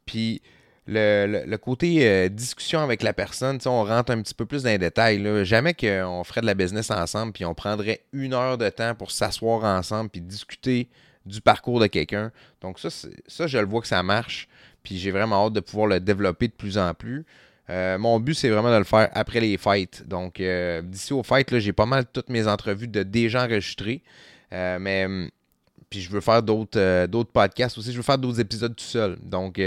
Puis, 0.05 0.41
le, 0.88 1.56
côté 1.57 2.07
euh, 2.07 2.29
discussion 2.29 2.81
avec 2.81 3.04
la 3.04 3.13
personne, 3.13 3.59
on 3.66 3.83
rentre 3.83 4.11
un 4.11 4.21
petit 4.21 4.33
peu 4.33 4.45
plus 4.45 4.63
dans 4.63 4.69
les 4.69 4.78
détails. 4.78 5.19
Là. 5.19 5.44
Jamais 5.44 5.73
qu'on 5.73 6.23
ferait 6.23 6.42
de 6.42 6.45
la 6.45 6.54
business 6.54 6.92
ensemble 6.92 7.33
puis 7.33 7.45
on 7.45 7.54
prendrait 7.54 8.01
une 8.11 8.33
heure 8.33 8.57
de 8.57 8.69
temps 8.69 8.95
pour 8.95 9.11
s'asseoir 9.11 9.63
ensemble 9.63 10.09
puis 10.09 10.21
discuter 10.21 10.89
du 11.25 11.42
parcours 11.42 11.80
de 11.80 11.87
quelqu'un. 11.87 12.31
Donc 12.61 12.80
ça, 12.80 12.89
ça, 13.28 13.47
je 13.47 13.57
le 13.57 13.66
vois 13.66 13.81
que 13.81 13.87
ça 13.87 14.04
marche. 14.04 14.47
Puis 14.83 14.97
j'ai 14.97 15.11
vraiment 15.11 15.45
hâte 15.45 15.54
de 15.54 15.61
pouvoir 15.61 15.87
le 15.87 15.99
développer 15.99 16.47
de 16.47 16.54
plus 16.54 16.78
en 16.78 16.94
plus. 16.94 17.25
Euh, 17.69 17.97
mon 17.97 18.19
but, 18.19 18.33
c'est 18.33 18.49
vraiment 18.49 18.71
de 18.71 18.78
le 18.78 18.83
faire 18.83 19.09
après 19.13 19.40
les 19.40 19.57
fights. 19.57 20.04
Donc, 20.07 20.40
euh, 20.40 20.81
d'ici 20.81 21.13
aux 21.13 21.23
fights, 21.23 21.57
j'ai 21.59 21.73
pas 21.73 21.85
mal 21.85 22.06
toutes 22.11 22.30
mes 22.30 22.47
entrevues 22.47 22.87
de 22.87 23.04
déjà 23.04 23.45
enregistrées. 23.45 24.02
Euh, 24.52 24.78
mais 24.80 25.07
puis 25.90 26.02
je 26.02 26.09
veux 26.09 26.21
faire 26.21 26.44
d'autres 26.44 27.31
podcasts 27.31 27.78
aussi. 27.78 27.92
Je 27.92 27.97
veux 27.97 28.04
faire 28.04 28.18
d'autres 28.18 28.40
épisodes 28.40 28.75
tout 28.75 28.83
seul. 28.83 29.18
Donc, 29.21 29.57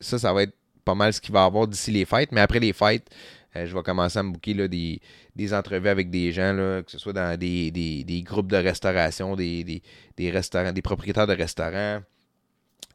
ça, 0.00 0.18
ça 0.18 0.32
va 0.32 0.42
être 0.42 0.54
pas 0.84 0.94
mal 0.94 1.12
ce 1.12 1.20
qu'il 1.20 1.32
va 1.32 1.42
y 1.42 1.46
avoir 1.46 1.66
d'ici 1.66 1.90
les 1.90 2.04
fights. 2.04 2.30
Mais 2.30 2.40
après 2.40 2.60
les 2.60 2.72
fights, 2.72 3.08
je 3.54 3.74
vais 3.74 3.82
commencer 3.82 4.18
à 4.18 4.22
me 4.22 4.32
booker 4.32 4.54
là, 4.54 4.68
des, 4.68 5.54
entrevues 5.54 5.88
avec 5.88 6.10
des 6.10 6.30
gens, 6.30 6.52
là, 6.52 6.82
que 6.82 6.90
ce 6.90 6.98
soit 6.98 7.14
dans 7.14 7.38
des, 7.38 7.70
des 7.70 8.22
groupes 8.22 8.52
de 8.52 8.56
restauration, 8.56 9.34
des, 9.34 9.82
restaurants, 10.18 10.72
des 10.72 10.82
propriétaires 10.82 11.26
de 11.26 11.34
restaurants. 11.34 12.00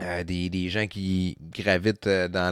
Euh, 0.02 0.24
des, 0.24 0.70
gens 0.70 0.88
qui 0.88 1.38
gravitent 1.56 2.08
euh, 2.08 2.28
dans 2.28 2.52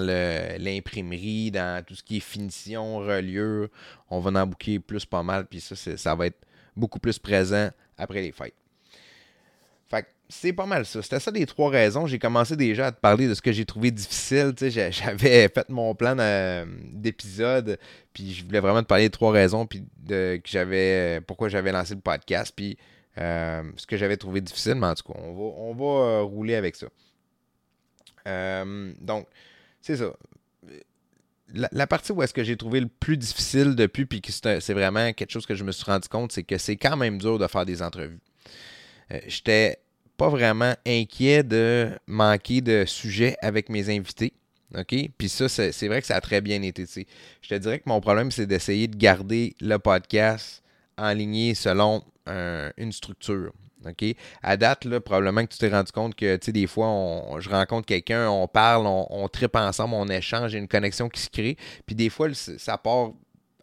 l'imprimerie, 0.59 1.49
dans 1.49 1.83
tout 1.83 1.95
ce 1.95 2.03
qui 2.03 2.17
est 2.17 2.19
finition, 2.19 2.99
reliure. 2.99 3.69
On 4.09 4.19
va 4.19 4.43
en 4.43 4.45
bouquer 4.45 4.79
plus 4.79 5.05
pas 5.05 5.23
mal, 5.23 5.47
puis 5.47 5.59
ça, 5.59 5.75
ça 5.75 6.15
va 6.15 6.27
être 6.27 6.37
beaucoup 6.75 6.99
plus 6.99 7.17
présent 7.17 7.69
après 7.97 8.21
les 8.21 8.31
fêtes. 8.31 8.53
Fait 9.89 10.05
c'est 10.31 10.53
pas 10.53 10.67
mal 10.67 10.85
ça. 10.85 11.01
C'était 11.01 11.19
ça 11.19 11.31
les 11.31 11.47
trois 11.47 11.71
raisons. 11.71 12.05
J'ai 12.05 12.19
commencé 12.19 12.55
déjà 12.55 12.87
à 12.87 12.91
te 12.91 12.99
parler 12.99 13.27
de 13.27 13.33
ce 13.33 13.41
que 13.41 13.51
j'ai 13.51 13.65
trouvé 13.65 13.89
difficile. 13.89 14.53
J'avais 14.59 15.49
fait 15.49 15.69
mon 15.69 15.95
plan 15.95 16.15
d'épisode, 16.93 17.79
puis 18.13 18.31
je 18.31 18.45
voulais 18.45 18.59
vraiment 18.59 18.83
te 18.83 18.87
parler 18.87 19.05
des 19.05 19.09
trois 19.09 19.31
raisons, 19.31 19.65
puis 19.65 19.83
de 19.97 20.39
que 20.43 20.49
j'avais 20.49 21.19
pourquoi 21.21 21.49
j'avais 21.49 21.71
lancé 21.71 21.95
le 21.95 22.01
podcast, 22.01 22.53
puis 22.55 22.77
euh, 23.17 23.63
ce 23.75 23.87
que 23.87 23.97
j'avais 23.97 24.17
trouvé 24.17 24.39
difficile, 24.39 24.75
mais 24.75 24.87
en 24.87 24.93
tout 24.93 25.11
cas, 25.11 25.19
on 25.19 25.33
va, 25.33 25.41
on 25.41 25.73
va 25.73 26.21
rouler 26.21 26.53
avec 26.53 26.75
ça. 26.75 26.87
Euh, 28.27 28.93
donc, 29.01 29.27
c'est 29.81 29.97
ça. 29.97 30.13
La, 31.51 31.87
partie 31.87 32.11
où 32.11 32.21
est-ce 32.21 32.33
que 32.33 32.43
j'ai 32.43 32.57
trouvé 32.57 32.79
le 32.79 32.87
plus 32.87 33.17
difficile 33.17 33.75
depuis, 33.75 34.05
puis 34.05 34.21
que 34.21 34.31
c'est 34.31 34.73
vraiment 34.73 35.11
quelque 35.13 35.31
chose 35.31 35.47
que 35.47 35.55
je 35.55 35.63
me 35.63 35.71
suis 35.71 35.85
rendu 35.85 36.07
compte, 36.07 36.31
c'est 36.31 36.43
que 36.43 36.59
c'est 36.59 36.75
quand 36.75 36.95
même 36.95 37.17
dur 37.17 37.39
de 37.39 37.47
faire 37.47 37.65
des 37.65 37.81
entrevues. 37.81 38.19
Euh, 39.11 39.19
j'étais 39.27 39.79
pas 40.15 40.29
vraiment 40.29 40.75
inquiet 40.85 41.41
de 41.43 41.89
manquer 42.05 42.61
de 42.61 42.85
sujets 42.85 43.35
avec 43.41 43.69
mes 43.69 43.89
invités. 43.89 44.33
OK? 44.77 44.93
Puis 45.17 45.29
ça, 45.29 45.49
c'est 45.49 45.87
vrai 45.87 46.01
que 46.01 46.07
ça 46.07 46.17
a 46.17 46.21
très 46.21 46.41
bien 46.41 46.61
été. 46.61 46.85
Je 47.41 47.49
te 47.49 47.55
dirais 47.55 47.79
que 47.79 47.89
mon 47.89 47.99
problème, 47.99 48.29
c'est 48.29 48.45
d'essayer 48.45 48.87
de 48.87 48.95
garder 48.95 49.55
le 49.59 49.77
podcast 49.79 50.61
en 50.99 51.11
ligne 51.13 51.55
selon 51.55 52.03
une 52.27 52.91
structure. 52.91 53.51
OK? 53.85 54.15
À 54.41 54.57
date, 54.57 54.85
là, 54.85 54.99
probablement 54.99 55.45
que 55.45 55.51
tu 55.51 55.57
t'es 55.57 55.69
rendu 55.69 55.91
compte 55.91 56.15
que, 56.15 56.35
tu 56.37 56.51
des 56.51 56.67
fois, 56.67 56.87
je 57.39 57.49
rencontre 57.49 57.85
quelqu'un, 57.85 58.29
on 58.29 58.47
parle, 58.47 58.85
on, 58.85 59.07
on 59.09 59.27
tripe 59.27 59.55
ensemble, 59.55 59.93
on 59.95 60.07
échange, 60.07 60.51
il 60.51 60.55
y 60.55 60.57
a 60.57 60.59
une 60.59 60.67
connexion 60.67 61.09
qui 61.09 61.21
se 61.21 61.29
crée. 61.29 61.57
Puis 61.85 61.95
des 61.95 62.09
fois, 62.09 62.27
ça 62.33 62.77
part 62.77 63.11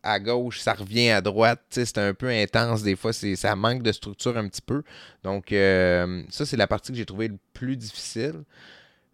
à 0.07 0.21
gauche, 0.21 0.61
ça 0.61 0.73
revient 0.73 1.11
à 1.11 1.21
droite. 1.21 1.63
C'est 1.71 1.99
un 1.99 2.15
peu 2.15 2.29
intense 2.29 2.83
des 2.83 2.97
fois. 2.97 3.13
Ça 3.13 3.57
manque 3.57 3.83
de 3.83 3.93
structure 3.93 4.37
un 4.37 4.49
petit 4.49 4.63
peu. 4.63 4.83
Donc, 5.23 5.53
euh, 5.53 6.23
ça, 6.31 6.47
c'est 6.47 6.57
la 6.57 6.67
partie 6.67 6.93
que 6.93 6.99
j'ai 6.99 7.07
trouvée 7.07 7.29
le 7.29 7.39
plus 7.53 7.77
difficile. 7.77 8.45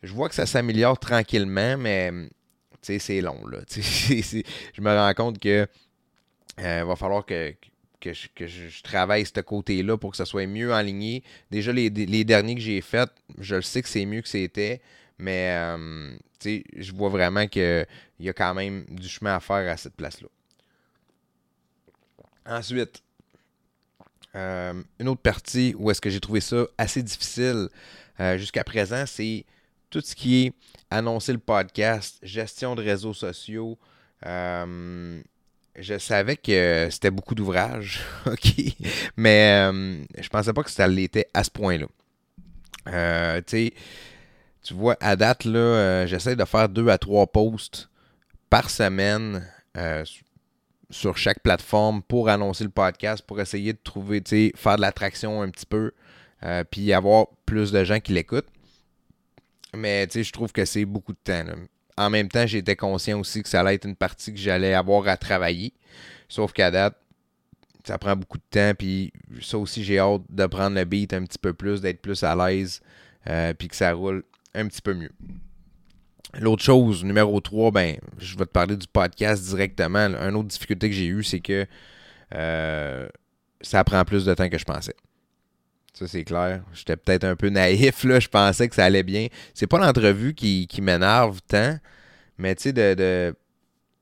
Je 0.03 0.13
vois 0.13 0.29
que 0.29 0.35
ça 0.35 0.47
s'améliore 0.47 0.99
tranquillement, 0.99 1.77
mais 1.79 2.13
c'est 2.83 3.21
long. 3.21 3.47
Là. 3.47 3.59
je 3.69 4.81
me 4.81 4.91
rends 4.91 5.15
compte 5.15 5.39
que 5.39 5.67
euh, 6.61 6.85
va 6.85 6.97
falloir 6.97 7.25
que, 7.25 7.55
je, 8.05 8.83
travaille 8.83 9.25
ce 9.25 9.41
côté-là 9.41 9.97
pour 9.97 10.11
que 10.11 10.17
ça 10.17 10.25
soit 10.25 10.47
mieux 10.47 10.73
aligné. 10.73 11.23
Déjà, 11.51 11.73
les, 11.73 11.91
derniers 11.91 12.55
que 12.55 12.61
j'ai 12.61 12.81
faits, 12.81 13.11
je 13.39 13.57
le 13.57 13.63
sais 13.63 13.83
que 13.83 13.89
c'est 13.89 14.05
mieux 14.05 14.23
que 14.23 14.29
c'était, 14.29 14.81
mais 15.19 15.51
euh, 15.53 16.17
je 16.45 16.93
vois 16.93 17.09
vraiment 17.09 17.47
qu'il 17.47 17.87
y 18.21 18.29
a 18.29 18.33
quand 18.33 18.55
même 18.55 18.85
du 18.89 19.09
chemin 19.09 19.37
à 19.37 19.41
faire 19.41 19.71
à 19.71 19.77
cette 19.77 19.95
place-là. 19.95 20.29
Ensuite, 22.45 23.03
euh, 24.35 24.83
une 24.99 25.09
autre 25.09 25.21
partie 25.21 25.75
où 25.79 25.91
est-ce 25.91 26.01
que 26.01 26.11
j'ai 26.11 26.21
trouvé 26.21 26.41
ça 26.41 26.65
assez 26.79 27.03
difficile 27.03 27.69
euh, 28.19 28.39
jusqu'à 28.39 28.65
présent, 28.65 29.05
c'est 29.07 29.45
tout 29.91 30.01
ce 30.01 30.15
qui 30.15 30.47
est 30.47 30.53
annoncer 30.91 31.33
le 31.33 31.39
podcast, 31.39 32.19
gestion 32.23 32.75
de 32.75 32.83
réseaux 32.83 33.15
sociaux. 33.15 33.79
Je 35.79 35.99
savais 35.99 36.37
que 36.37 36.89
c'était 36.91 37.11
beaucoup 37.11 37.35
d'ouvrages, 37.35 38.01
ok, 38.27 38.55
mais 39.17 39.71
je 40.19 40.29
pensais 40.29 40.53
pas 40.53 40.63
que 40.63 40.71
ça 40.71 40.87
l'était 40.87 41.29
à 41.35 41.45
ce 41.45 41.51
point-là. 41.51 41.87
tu 44.63 44.75
vois, 44.75 44.97
à 45.01 45.17
date, 45.17 45.45
là, 45.45 46.07
j'essaie 46.07 46.37
de 46.37 46.45
faire 46.45 46.69
deux 46.69 46.89
à 46.89 46.99
trois 46.99 47.27
posts 47.27 47.89
par 48.51 48.71
semaine 48.71 49.47
sur 50.93 51.17
chaque 51.17 51.41
plateforme 51.41 52.03
pour 52.03 52.29
annoncer 52.29 52.65
le 52.65 52.71
podcast, 52.71 53.25
pour 53.27 53.41
essayer 53.41 53.73
de 53.73 53.79
trouver, 53.83 54.21
tu 54.21 54.31
sais, 54.31 54.53
faire 54.55 54.77
de 54.77 54.83
l'attraction 54.83 55.43
un 55.43 55.49
petit 55.49 55.67
peu, 55.67 55.93
euh, 56.45 56.65
puis 56.71 56.93
avoir 56.93 57.27
plus 57.47 57.73
de 57.73 57.83
gens 57.83 57.99
qui 57.99 58.13
l'écoutent. 58.13 58.49
Mais 59.75 60.07
tu 60.07 60.13
sais, 60.13 60.25
je 60.25 60.33
trouve 60.33 60.53
que 60.53 60.65
c'est 60.65 60.85
beaucoup 60.85 61.13
de 61.13 61.19
temps. 61.25 61.45
En 61.97 62.11
même 62.11 62.29
temps, 62.29 62.47
j'étais 62.47 62.77
conscient 62.77 63.21
aussi 63.21 63.43
que 63.43 63.49
ça 63.49 63.61
allait 63.61 63.75
être 63.75 63.87
une 63.87 63.97
partie 63.97 64.33
que 64.33 64.39
j'allais 64.39 64.75
avoir 64.75 65.07
à 65.09 65.17
travailler. 65.17 65.73
Sauf 66.29 66.53
qu'à 66.53 66.71
date, 66.71 66.97
ça 67.85 67.99
prend 67.99 68.17
beaucoup 68.17 68.39
de 68.39 68.45
temps. 68.51 68.73
Puis 68.77 69.13
ça 69.41 69.59
aussi, 69.59 69.85
j'ai 69.85 69.99
hâte 69.99 70.23
de 70.29 70.47
prendre 70.47 70.77
le 70.77 70.85
beat 70.85 71.13
un 71.13 71.25
petit 71.25 71.39
peu 71.39 71.53
plus, 71.53 71.81
d'être 71.81 72.01
plus 72.01 72.23
à 72.23 72.35
l'aise, 72.35 72.81
euh, 73.29 73.53
puis 73.55 73.69
que 73.69 73.77
ça 73.77 73.93
roule 73.93 74.25
un 74.55 74.67
petit 74.67 74.83
peu 74.83 74.95
mieux. 74.95 75.13
L'autre 76.41 76.63
chose, 76.63 77.05
numéro 77.05 77.41
3, 77.41 77.71
ben, 77.73 77.97
je 78.19 78.39
vais 78.39 78.47
te 78.47 78.51
parler 78.51 78.77
du 78.77 78.87
podcast 78.87 79.45
directement. 79.45 79.99
Une 79.99 80.35
autre 80.37 80.49
difficulté 80.49 80.89
que 80.89 80.95
j'ai 80.95 81.07
eue, 81.07 81.23
c'est 81.23 81.41
que 81.41 81.67
euh, 82.35 83.09
ça 83.61 83.85
prend 83.85 84.03
plus 84.05 84.25
de 84.25 84.33
temps 84.33 84.49
que 84.49 84.57
je 84.57 84.65
pensais. 84.65 84.95
Ça, 85.93 86.09
c'est 86.09 86.25
clair. 86.25 86.63
J'étais 86.73 86.97
peut-être 86.97 87.25
un 87.25 87.37
peu 87.37 87.49
naïf, 87.49 88.05
là. 88.05 88.19
Je 88.19 88.29
pensais 88.29 88.69
que 88.69 88.75
ça 88.75 88.85
allait 88.85 89.03
bien. 89.03 89.27
C'est 89.55 89.67
pas 89.67 89.79
l'entrevue 89.79 90.35
qui, 90.35 90.69
m'énerve 90.81 91.41
tant, 91.47 91.79
mais 92.39 92.55
tu 92.55 92.63
sais, 92.63 92.73
de, 92.73 93.35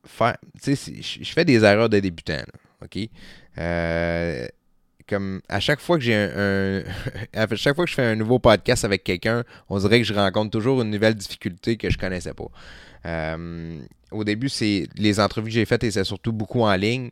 faire. 0.04 0.36
Tu 0.62 0.76
sais, 0.76 0.94
je 1.02 1.32
fais 1.32 1.44
des 1.44 1.64
erreurs 1.64 1.88
de 1.88 1.98
débutant, 1.98 2.44
OK? 2.82 3.08
Euh, 3.58 4.46
comme 5.08 5.40
à 5.48 5.58
chaque 5.58 5.80
fois 5.80 5.98
que 5.98 6.04
j'ai 6.04 6.14
un, 6.14 6.82
à 7.34 7.54
chaque 7.56 7.74
fois 7.74 7.84
que 7.84 7.90
je 7.90 7.96
fais 7.96 8.04
un 8.04 8.14
nouveau 8.14 8.38
podcast 8.38 8.84
avec 8.84 9.02
quelqu'un, 9.02 9.44
on 9.68 9.78
dirait 9.78 9.98
que 9.98 10.06
je 10.06 10.14
rencontre 10.14 10.50
toujours 10.50 10.80
une 10.82 10.90
nouvelle 10.90 11.14
difficulté 11.14 11.76
que 11.76 11.90
je 11.90 11.98
connaissais 11.98 12.32
pas. 12.32 12.48
Euh, 13.06 13.80
au 14.12 14.22
début, 14.22 14.48
c'est 14.48 14.86
les 14.94 15.18
entrevues 15.18 15.48
que 15.48 15.54
j'ai 15.54 15.64
faites 15.64 15.82
et 15.82 15.90
c'est 15.90 16.04
surtout 16.04 16.32
beaucoup 16.32 16.62
en 16.62 16.74
ligne. 16.76 17.10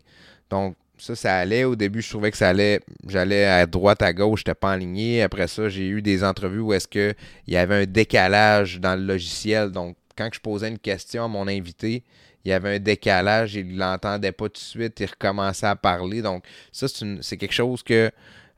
Donc 0.48 0.76
ça, 0.98 1.14
ça 1.14 1.36
allait. 1.36 1.64
Au 1.64 1.76
début, 1.76 2.02
je 2.02 2.08
trouvais 2.08 2.30
que 2.30 2.36
ça 2.36 2.48
allait. 2.48 2.80
J'allais 3.06 3.44
à 3.44 3.66
droite, 3.66 4.02
à 4.02 4.12
gauche, 4.12 4.40
j'étais 4.40 4.54
pas 4.54 4.72
aligné. 4.72 5.22
Après 5.22 5.48
ça, 5.48 5.68
j'ai 5.68 5.88
eu 5.88 6.02
des 6.02 6.24
entrevues 6.24 6.60
où 6.60 6.72
est-ce 6.72 6.88
qu'il 6.88 7.14
y 7.46 7.56
avait 7.56 7.82
un 7.82 7.86
décalage 7.86 8.80
dans 8.80 8.98
le 8.98 9.04
logiciel. 9.04 9.70
Donc, 9.70 9.96
quand 10.16 10.28
je 10.32 10.40
posais 10.40 10.68
une 10.68 10.78
question 10.78 11.24
à 11.24 11.28
mon 11.28 11.46
invité, 11.48 12.02
il 12.44 12.50
y 12.50 12.52
avait 12.52 12.76
un 12.76 12.78
décalage, 12.78 13.54
il 13.54 13.74
ne 13.74 13.78
l'entendait 13.78 14.32
pas 14.32 14.46
tout 14.46 14.54
de 14.54 14.58
suite, 14.58 15.00
il 15.00 15.06
recommençait 15.06 15.66
à 15.66 15.76
parler. 15.76 16.22
Donc, 16.22 16.44
ça, 16.72 16.86
c'est 17.20 17.36
quelque 17.36 17.54
chose 17.54 17.82
que 17.82 18.10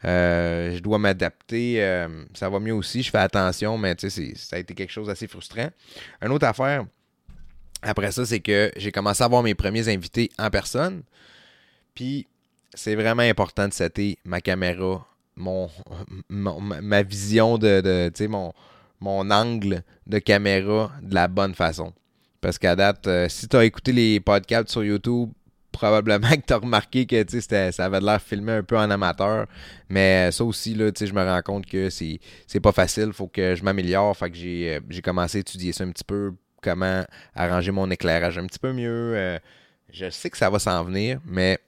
euh, 0.04 0.75
je 0.75 0.80
dois 0.80 0.99
m'adapter. 0.99 1.82
Euh, 1.82 2.25
ça 2.35 2.49
va 2.49 2.61
mieux 2.61 2.75
aussi, 2.75 3.02
je 3.02 3.11
fais 3.11 3.18
attention, 3.18 3.76
mais 3.78 3.94
tu 3.94 4.09
sais, 4.09 4.32
ça 4.37 4.56
a 4.56 4.59
été 4.59 4.75
quelque 4.75 4.92
chose 4.92 5.09
d'assez 5.09 5.26
frustrant. 5.26 5.70
Une 6.23 6.32
autre 6.32 6.47
affaire, 6.47 6.85
après 7.82 8.12
ça, 8.12 8.25
c'est 8.25 8.40
que 8.40 8.70
j'ai 8.76 8.92
commencé 8.92 9.23
à 9.23 9.26
avoir 9.26 9.42
mes 9.42 9.54
premiers 9.54 9.88
invités 9.88 10.30
en 10.38 10.50
personne. 10.50 11.02
Puis, 11.94 12.26
c'est 12.75 12.94
vraiment 12.94 13.23
important 13.23 13.68
de 13.68 13.73
setter 13.73 14.18
ma 14.25 14.40
caméra, 14.40 15.06
mon, 15.37 15.68
ma 16.28 17.02
vision 17.02 17.59
de, 17.59 17.80
de 17.80 18.26
mon, 18.26 18.52
mon 19.00 19.30
angle 19.30 19.82
de 20.06 20.18
caméra 20.18 20.92
de 21.02 21.14
la 21.14 21.28
bonne 21.28 21.54
façon. 21.54 21.92
Parce 22.40 22.59
qu'à 22.59 22.76
date, 22.76 23.06
euh, 23.06 23.28
si 23.28 23.49
tu 23.49 23.56
as 23.56 23.64
écouté 23.64 23.92
les 23.92 24.20
podcasts 24.20 24.70
sur 24.70 24.85
YouTube, 24.85 25.30
probablement 25.73 26.30
que 26.30 26.47
tu 26.47 26.52
as 26.52 26.59
remarqué 26.59 27.06
que 27.06 27.25
ça 27.73 27.85
avait 27.85 28.00
l'air 28.00 28.20
filmé 28.20 28.52
un 28.52 28.62
peu 28.62 28.78
en 28.78 28.90
amateur. 28.90 29.47
Mais 29.88 30.30
ça 30.32 30.44
aussi, 30.44 30.75
là, 30.75 30.90
je 30.99 31.12
me 31.12 31.23
rends 31.23 31.42
compte 31.42 31.66
que 31.66 31.90
c'est, 31.90 32.20
pas 32.62 32.73
facile. 32.73 33.12
faut 33.12 33.28
que 33.28 33.54
je 33.54 33.62
m'améliore. 33.62 34.16
Fait 34.16 34.30
que 34.30 34.37
j'ai, 34.37 34.76
euh, 34.76 34.80
j'ai 34.88 35.02
commencé 35.02 35.38
à 35.38 35.40
étudier 35.40 35.73
ça 35.73 35.85
un 35.85 35.90
petit 35.90 36.04
peu. 36.04 36.35
Comment 36.62 37.04
arranger 37.35 37.73
mon 37.73 37.90
éclairage 37.90 38.37
un 38.37 38.47
petit 38.47 38.59
peu 38.59 38.73
mieux. 38.73 39.14
Euh, 39.16 39.38
je 39.90 40.11
sais 40.11 40.28
que 40.28 40.37
ça 40.37 40.50
va 40.50 40.59
s'en 40.59 40.85
venir, 40.85 41.18
mais 41.25 41.59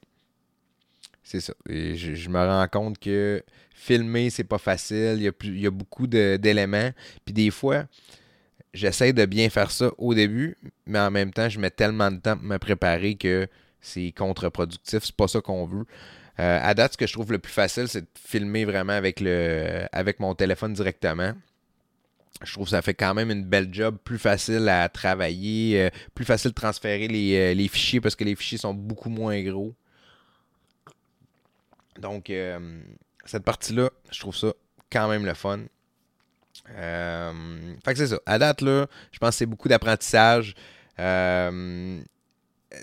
c'est 1.33 1.41
ça. 1.41 1.55
je, 1.67 2.29
me 2.29 2.39
rends 2.39 2.69
compte 2.69 2.99
que 2.99 3.43
filmer, 3.75 4.29
c'est 4.29 4.45
pas 4.45 4.59
facile. 4.59 5.15
Il 5.17 5.23
y 5.23 5.29
a, 5.29 5.33
il 5.45 5.61
y 5.61 5.67
a 5.67 5.71
beaucoup 5.71 6.07
d'éléments. 6.07 6.91
Puis 7.25 7.33
des 7.33 7.51
fois, 7.51 7.85
j'essaie 8.75 9.15
de 9.15 9.25
bien 9.25 9.49
faire 9.49 9.71
ça 9.71 9.91
au 9.97 10.15
début, 10.15 10.59
mais 10.87 10.99
en 10.99 11.11
même 11.11 11.33
temps, 11.33 11.49
je 11.49 11.59
mets 11.59 11.71
tellement 11.71 12.11
de 12.11 12.19
temps 12.19 12.37
pour 12.37 12.45
me 12.45 12.59
préparer 12.59 13.15
que 13.15 13.49
c'est 13.81 14.13
contre-productif. 14.13 15.05
C'est 15.05 15.17
pas 15.17 15.27
ça 15.27 15.41
qu'on 15.41 15.67
veut. 15.67 15.87
Euh, 16.39 16.61
à 16.63 16.75
date, 16.75 16.93
ce 16.93 16.99
que 16.99 17.07
je 17.07 17.15
trouve 17.15 17.33
le 17.33 17.39
plus 17.39 17.53
facile, 17.53 17.89
c'est 17.89 18.03
de 18.03 18.07
filmer 18.15 18.67
vraiment 18.67 18.93
avec, 18.93 19.19
le, 19.21 19.87
avec 19.93 20.21
mon 20.21 20.35
téléphone 20.35 20.75
directement. 20.75 21.33
Je 22.43 22.53
trouve 22.53 22.65
que 22.65 22.71
ça 22.71 22.83
fait 22.83 22.95
quand 22.95 23.15
même 23.15 23.31
une 23.31 23.45
belle 23.45 23.73
job, 23.73 23.97
plus 24.05 24.19
facile 24.19 24.69
à 24.69 24.89
travailler, 24.91 25.81
euh, 25.81 25.91
plus 26.15 26.25
facile 26.25 26.51
de 26.51 26.55
transférer 26.55 27.09
les, 27.09 27.37
euh, 27.37 27.55
les, 27.55 27.69
fichiers 27.69 28.01
parce 28.01 28.17
que 28.17 28.25
les 28.25 28.35
fichiers 28.35 28.59
sont 28.59 28.75
beaucoup 28.75 29.11
moins 29.11 29.41
gros. 29.43 29.75
Donc, 32.01 32.33
cette 33.25 33.45
partie-là, 33.45 33.91
je 34.11 34.21
trouve 34.21 34.37
ça 34.37 34.53
quand 34.91 35.09
même 35.09 35.25
le 35.25 35.35
fun. 35.35 35.61
Euh, 36.71 37.75
fait 37.85 37.93
que 37.93 37.99
c'est 37.99 38.09
ça. 38.09 38.21
À 38.27 38.39
date, 38.39 38.61
là, 38.61 38.87
je 39.11 39.19
pense 39.19 39.31
que 39.31 39.37
c'est 39.37 39.47
beaucoup 39.47 39.69
d'apprentissage. 39.69 40.55
Euh, 40.99 42.01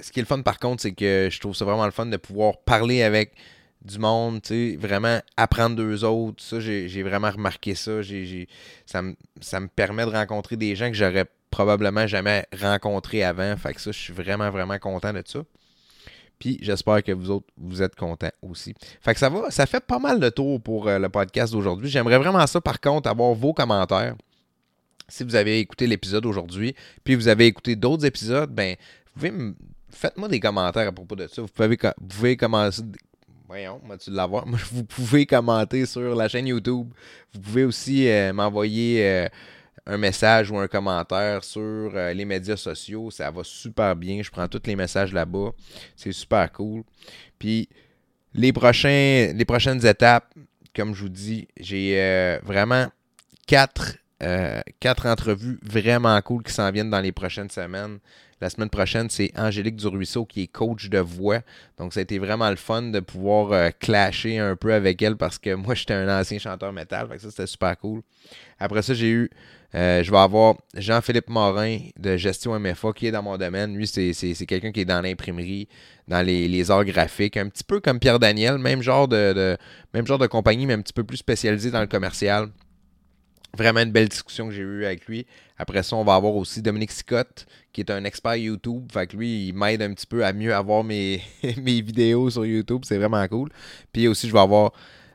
ce 0.01 0.11
qui 0.11 0.19
est 0.19 0.23
le 0.23 0.27
fun, 0.27 0.41
par 0.41 0.59
contre, 0.59 0.81
c'est 0.81 0.91
que 0.91 1.29
je 1.31 1.39
trouve 1.39 1.55
ça 1.55 1.65
vraiment 1.65 1.85
le 1.85 1.91
fun 1.91 2.05
de 2.05 2.17
pouvoir 2.17 2.57
parler 2.59 3.03
avec 3.03 3.33
du 3.81 3.97
monde, 3.97 4.41
vraiment 4.77 5.19
apprendre 5.37 5.75
d'eux 5.75 6.03
autres. 6.03 6.43
Ça, 6.43 6.59
j'ai 6.59 7.03
vraiment 7.03 7.31
remarqué 7.31 7.75
ça. 7.75 8.01
ça, 8.85 9.01
me, 9.01 9.15
ça 9.39 9.59
me 9.59 9.67
permet 9.67 10.05
de 10.05 10.11
rencontrer 10.11 10.57
des 10.57 10.75
gens 10.75 10.89
que 10.89 10.95
j'aurais 10.95 11.25
probablement 11.49 12.05
jamais 12.05 12.45
rencontrés 12.59 13.23
avant. 13.23 13.55
Fait 13.57 13.73
que 13.73 13.81
ça, 13.81 13.91
je 13.91 13.97
suis 13.97 14.13
vraiment, 14.13 14.49
vraiment 14.49 14.77
content 14.79 15.13
de 15.13 15.23
ça. 15.25 15.39
Puis 16.39 16.57
j'espère 16.61 17.03
que 17.03 17.11
vous 17.11 17.29
autres, 17.29 17.47
vous 17.57 17.81
êtes 17.81 17.95
contents 17.95 18.31
aussi. 18.41 18.73
Fait 19.01 19.13
que 19.13 19.19
ça 19.19 19.29
va, 19.29 19.51
ça 19.51 19.65
fait 19.65 19.85
pas 19.85 19.99
mal 19.99 20.19
de 20.19 20.29
tour 20.29 20.61
pour 20.61 20.87
euh, 20.87 20.97
le 20.97 21.09
podcast 21.09 21.53
d'aujourd'hui. 21.53 21.89
J'aimerais 21.89 22.17
vraiment 22.17 22.45
ça, 22.47 22.61
par 22.61 22.79
contre, 22.79 23.09
avoir 23.09 23.33
vos 23.33 23.53
commentaires. 23.53 24.15
Si 25.07 25.23
vous 25.23 25.35
avez 25.35 25.59
écouté 25.59 25.87
l'épisode 25.87 26.25
aujourd'hui, 26.25 26.75
puis 27.03 27.15
vous 27.15 27.27
avez 27.27 27.47
écouté 27.47 27.75
d'autres 27.75 28.05
épisodes, 28.05 28.51
ben, 28.51 28.75
vous 29.05 29.13
pouvez 29.13 29.53
faites-moi 29.89 30.27
des 30.27 30.39
commentaires 30.39 30.87
à 30.87 30.91
propos 30.91 31.15
de 31.15 31.27
ça. 31.27 31.41
Vous 31.41 31.47
pouvez, 31.47 31.77
vous 31.97 32.07
pouvez 32.07 32.37
commencer. 32.37 32.83
Voyons, 33.47 33.81
tu 33.99 34.11
l'avoir? 34.11 34.45
Vous 34.71 34.83
pouvez 34.83 35.25
commenter 35.25 35.87
sur 35.87 36.13
la 36.13 36.27
chaîne 36.27 36.45
YouTube. 36.45 36.87
Vous 37.33 37.39
pouvez 37.39 37.63
aussi 37.63 38.07
euh, 38.07 38.31
m'envoyer. 38.31 39.03
Euh, 39.03 39.27
un 39.89 39.97
message 39.97 40.51
ou 40.51 40.57
un 40.57 40.67
commentaire 40.67 41.43
sur 41.43 41.61
euh, 41.61 42.13
les 42.13 42.25
médias 42.25 42.57
sociaux. 42.57 43.11
Ça 43.11 43.29
va 43.31 43.43
super 43.43 43.95
bien. 43.95 44.21
Je 44.21 44.29
prends 44.29 44.47
tous 44.47 44.61
les 44.65 44.75
messages 44.75 45.13
là-bas. 45.13 45.51
C'est 45.95 46.11
super 46.11 46.51
cool. 46.51 46.83
Puis 47.37 47.67
les, 48.33 48.53
prochains, 48.53 49.33
les 49.35 49.45
prochaines 49.45 49.85
étapes, 49.85 50.33
comme 50.75 50.93
je 50.93 51.01
vous 51.01 51.09
dis, 51.09 51.47
j'ai 51.59 51.99
euh, 51.99 52.39
vraiment 52.43 52.87
quatre 53.47 53.95
quatre 54.81 55.05
entrevues 55.05 55.59
vraiment 55.63 56.21
cool 56.21 56.43
qui 56.43 56.51
s'en 56.51 56.69
viennent 56.71 56.89
dans 56.89 56.99
les 56.99 57.13
prochaines 57.13 57.49
semaines. 57.49 57.99
La 58.41 58.49
semaine 58.49 58.69
prochaine, 58.69 59.09
c'est 59.09 59.31
Angélique 59.37 59.75
Duruisseau 59.75 60.25
qui 60.25 60.43
est 60.43 60.47
coach 60.47 60.89
de 60.89 60.99
voix. 60.99 61.41
Donc, 61.77 61.93
ça 61.93 61.99
a 61.99 62.03
été 62.03 62.19
vraiment 62.19 62.49
le 62.49 62.55
fun 62.55 62.83
de 62.83 63.01
pouvoir 63.01 63.51
euh, 63.51 63.69
clasher 63.79 64.37
un 64.37 64.55
peu 64.55 64.73
avec 64.73 65.01
elle 65.01 65.17
parce 65.17 65.37
que 65.37 65.53
moi, 65.55 65.75
j'étais 65.75 65.93
un 65.93 66.19
ancien 66.19 66.39
chanteur 66.39 66.71
métal. 66.71 67.09
Fait 67.09 67.19
ça, 67.19 67.29
c'était 67.29 67.47
super 67.47 67.77
cool. 67.77 68.01
Après 68.57 68.81
ça, 68.81 68.93
j'ai 68.93 69.09
eu. 69.09 69.29
Euh, 69.75 70.03
je 70.03 70.09
vais 70.09 70.17
avoir 70.17 70.55
Jean-Philippe 70.75 71.29
Morin 71.29 71.77
de 71.97 72.17
Gestion 72.17 72.59
MFA 72.59 72.91
qui 72.93 73.07
est 73.07 73.11
dans 73.11 73.21
mon 73.21 73.37
domaine. 73.37 73.75
Lui, 73.75 73.87
c'est 73.87 74.45
quelqu'un 74.47 74.71
qui 74.71 74.81
est 74.81 74.85
dans 74.85 75.01
l'imprimerie, 75.01 75.67
dans 76.07 76.25
les, 76.25 76.71
arts 76.71 76.85
graphiques, 76.85 77.37
un 77.37 77.47
petit 77.49 77.63
peu 77.63 77.79
comme 77.79 77.99
Pierre 77.99 78.19
Daniel, 78.19 78.57
même 78.57 78.81
genre 78.81 79.07
de, 79.07 79.57
même 79.93 80.07
genre 80.07 80.17
de 80.17 80.27
compagnie, 80.27 80.65
mais 80.65 80.73
un 80.73 80.81
petit 80.81 80.93
peu 80.93 81.03
plus 81.03 81.17
spécialisé 81.17 81.69
dans 81.69 81.81
le 81.81 81.87
commercial. 81.87 82.49
Vraiment 83.57 83.79
une 83.79 83.91
belle 83.91 84.09
discussion 84.09 84.47
que 84.47 84.53
j'ai 84.53 84.61
eue 84.61 84.85
avec 84.85 85.07
lui. 85.07 85.25
Après 85.57 85.81
ça, 85.81 85.95
on 85.95 86.03
va 86.03 86.15
avoir 86.15 86.35
aussi 86.35 86.61
Dominique 86.61 86.91
Scott, 86.91 87.47
qui 87.73 87.81
est 87.81 87.89
un 87.89 88.03
expert 88.03 88.35
YouTube. 88.35 88.87
Fait 88.91 89.07
que 89.07 89.17
lui, 89.17 89.47
il 89.47 89.53
m'aide 89.53 89.81
un 89.81 89.93
petit 89.93 90.05
peu 90.05 90.23
à 90.23 90.33
mieux 90.33 90.53
avoir 90.53 90.83
mes, 90.83 91.21
vidéos 91.43 92.29
sur 92.29 92.45
YouTube. 92.45 92.83
C'est 92.85 92.97
vraiment 92.97 93.27
cool. 93.27 93.49
Puis 93.91 94.07
aussi, 94.07 94.27
je 94.27 94.33
vais 94.33 94.39
avoir 94.39 94.71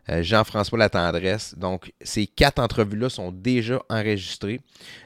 Jean-François 0.09 0.79
Latendresse. 0.79 1.55
Donc, 1.57 1.93
ces 2.03 2.27
quatre 2.27 2.59
entrevues-là 2.59 3.09
sont 3.09 3.33
déjà 3.33 3.83
enregistrées. 3.89 4.61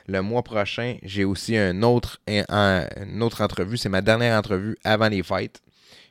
Le 0.06 0.22
mois 0.22 0.42
prochain, 0.42 0.96
j'ai 1.02 1.24
aussi 1.24 1.56
un 1.56 1.82
autre, 1.82 2.20
une 2.26 3.22
autre 3.22 3.42
entrevue. 3.42 3.76
C'est 3.76 3.88
ma 3.88 4.02
dernière 4.02 4.38
entrevue 4.38 4.76
avant 4.84 5.08
les 5.08 5.22
fêtes. 5.22 5.62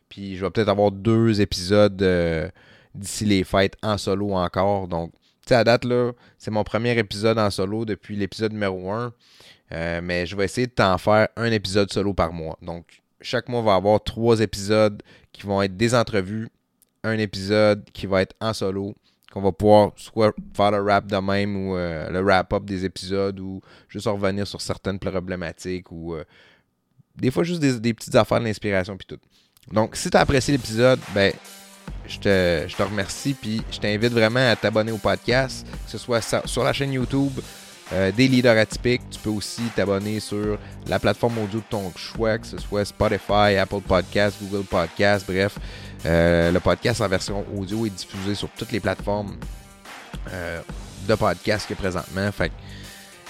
Puis, 0.09 0.37
je 0.37 0.45
vais 0.45 0.51
peut-être 0.51 0.69
avoir 0.69 0.91
deux 0.91 1.41
épisodes 1.41 2.01
euh, 2.01 2.49
d'ici 2.95 3.25
les 3.25 3.43
fêtes 3.43 3.75
en 3.83 3.97
solo 3.97 4.33
encore. 4.33 4.87
Donc, 4.87 5.11
sais, 5.47 5.55
à 5.55 5.63
date, 5.63 5.85
là, 5.85 6.11
c'est 6.37 6.51
mon 6.51 6.63
premier 6.63 6.97
épisode 6.97 7.39
en 7.39 7.49
solo 7.49 7.85
depuis 7.85 8.15
l'épisode 8.15 8.53
numéro 8.53 8.91
1. 8.91 9.13
Euh, 9.73 10.01
mais 10.01 10.25
je 10.25 10.35
vais 10.35 10.45
essayer 10.45 10.67
de 10.67 10.71
t'en 10.71 10.97
faire 10.97 11.27
un 11.35 11.51
épisode 11.51 11.91
solo 11.91 12.13
par 12.13 12.31
mois. 12.33 12.57
Donc, 12.61 13.01
chaque 13.21 13.49
mois 13.49 13.61
va 13.61 13.75
avoir 13.75 14.03
trois 14.03 14.39
épisodes 14.39 15.01
qui 15.33 15.43
vont 15.43 15.61
être 15.61 15.75
des 15.75 15.93
entrevues, 15.93 16.49
un 17.03 17.17
épisode 17.17 17.85
qui 17.93 18.05
va 18.05 18.21
être 18.21 18.35
en 18.41 18.53
solo, 18.53 18.95
qu'on 19.31 19.41
va 19.41 19.51
pouvoir 19.51 19.91
soit 19.95 20.33
faire 20.55 20.71
le 20.71 20.81
rap 20.81 21.07
de 21.07 21.17
même 21.17 21.55
ou 21.55 21.75
euh, 21.75 22.09
le 22.09 22.21
wrap-up 22.21 22.63
des 22.65 22.85
épisodes 22.85 23.39
ou 23.39 23.61
juste 23.89 24.07
revenir 24.07 24.47
sur 24.47 24.61
certaines 24.61 24.99
problématiques 24.99 25.91
ou 25.91 26.15
euh, 26.15 26.23
des 27.15 27.31
fois 27.31 27.43
juste 27.43 27.61
des, 27.61 27.93
petites 27.93 28.15
affaires 28.15 28.39
d'inspiration 28.39 28.95
puis 28.97 29.07
tout. 29.07 29.19
Donc, 29.71 29.95
si 29.95 30.09
tu 30.09 30.17
as 30.17 30.21
apprécié 30.21 30.53
l'épisode, 30.53 30.99
ben 31.13 31.33
je 32.07 32.19
te, 32.19 32.83
remercie. 32.83 33.33
Puis 33.33 33.61
je 33.71 33.79
t'invite 33.79 34.13
vraiment 34.13 34.49
à 34.49 34.55
t'abonner 34.55 34.91
au 34.91 34.97
podcast, 34.97 35.67
que 35.85 35.91
ce 35.91 35.97
soit 35.97 36.21
sur 36.45 36.63
la 36.63 36.73
chaîne 36.73 36.93
YouTube 36.93 37.33
euh, 37.93 38.11
des 38.11 38.27
leaders 38.27 38.57
atypiques. 38.57 39.01
Tu 39.09 39.19
peux 39.19 39.29
aussi 39.29 39.61
t'abonner 39.75 40.19
sur 40.19 40.57
la 40.87 40.99
plateforme 40.99 41.37
audio 41.39 41.59
de 41.59 41.65
ton 41.69 41.91
choix, 41.95 42.37
que 42.37 42.45
ce 42.45 42.57
soit 42.57 42.83
Spotify, 42.83 43.55
Apple 43.59 43.81
Podcast, 43.87 44.37
Google 44.41 44.65
Podcast, 44.65 45.25
bref. 45.27 45.57
Euh, 46.05 46.51
le 46.51 46.59
podcast 46.59 47.01
en 47.01 47.07
version 47.07 47.45
audio 47.55 47.85
est 47.85 47.91
diffusé 47.91 48.35
sur 48.35 48.49
toutes 48.49 48.71
les 48.71 48.79
plateformes 48.79 49.35
euh, 50.31 50.61
de 51.07 51.15
podcast 51.15 51.67
que 51.67 51.73
présentement. 51.75 52.29
Fait 52.31 52.51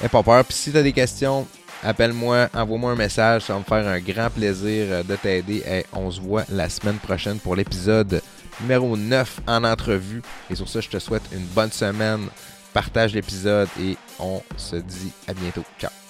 que, 0.01 0.07
pas 0.07 0.23
peur. 0.23 0.43
Puis 0.43 0.55
si 0.55 0.71
tu 0.71 0.77
as 0.77 0.83
des 0.83 0.93
questions, 0.93 1.47
appelle-moi, 1.83 2.49
envoie-moi 2.53 2.91
un 2.91 2.95
message. 2.95 3.43
Ça 3.43 3.53
va 3.53 3.59
me 3.59 3.63
faire 3.63 3.87
un 3.87 3.99
grand 3.99 4.31
plaisir 4.31 5.05
de 5.05 5.15
t'aider. 5.15 5.63
Et 5.67 5.85
on 5.93 6.09
se 6.09 6.19
voit 6.19 6.45
la 6.49 6.67
semaine 6.67 6.97
prochaine 6.97 7.37
pour 7.37 7.55
l'épisode 7.55 8.21
numéro 8.61 8.97
9 8.97 9.41
en 9.45 9.63
entrevue. 9.63 10.23
Et 10.49 10.55
sur 10.55 10.67
ça, 10.67 10.81
je 10.81 10.89
te 10.89 10.97
souhaite 10.97 11.23
une 11.31 11.45
bonne 11.45 11.71
semaine. 11.71 12.27
Partage 12.77 13.15
l'épisode 13.15 13.69
et 13.81 13.97
on 14.19 14.39
se 14.55 14.75
dit 14.75 15.11
à 15.27 15.33
bientôt. 15.33 15.63
Ciao. 15.79 16.06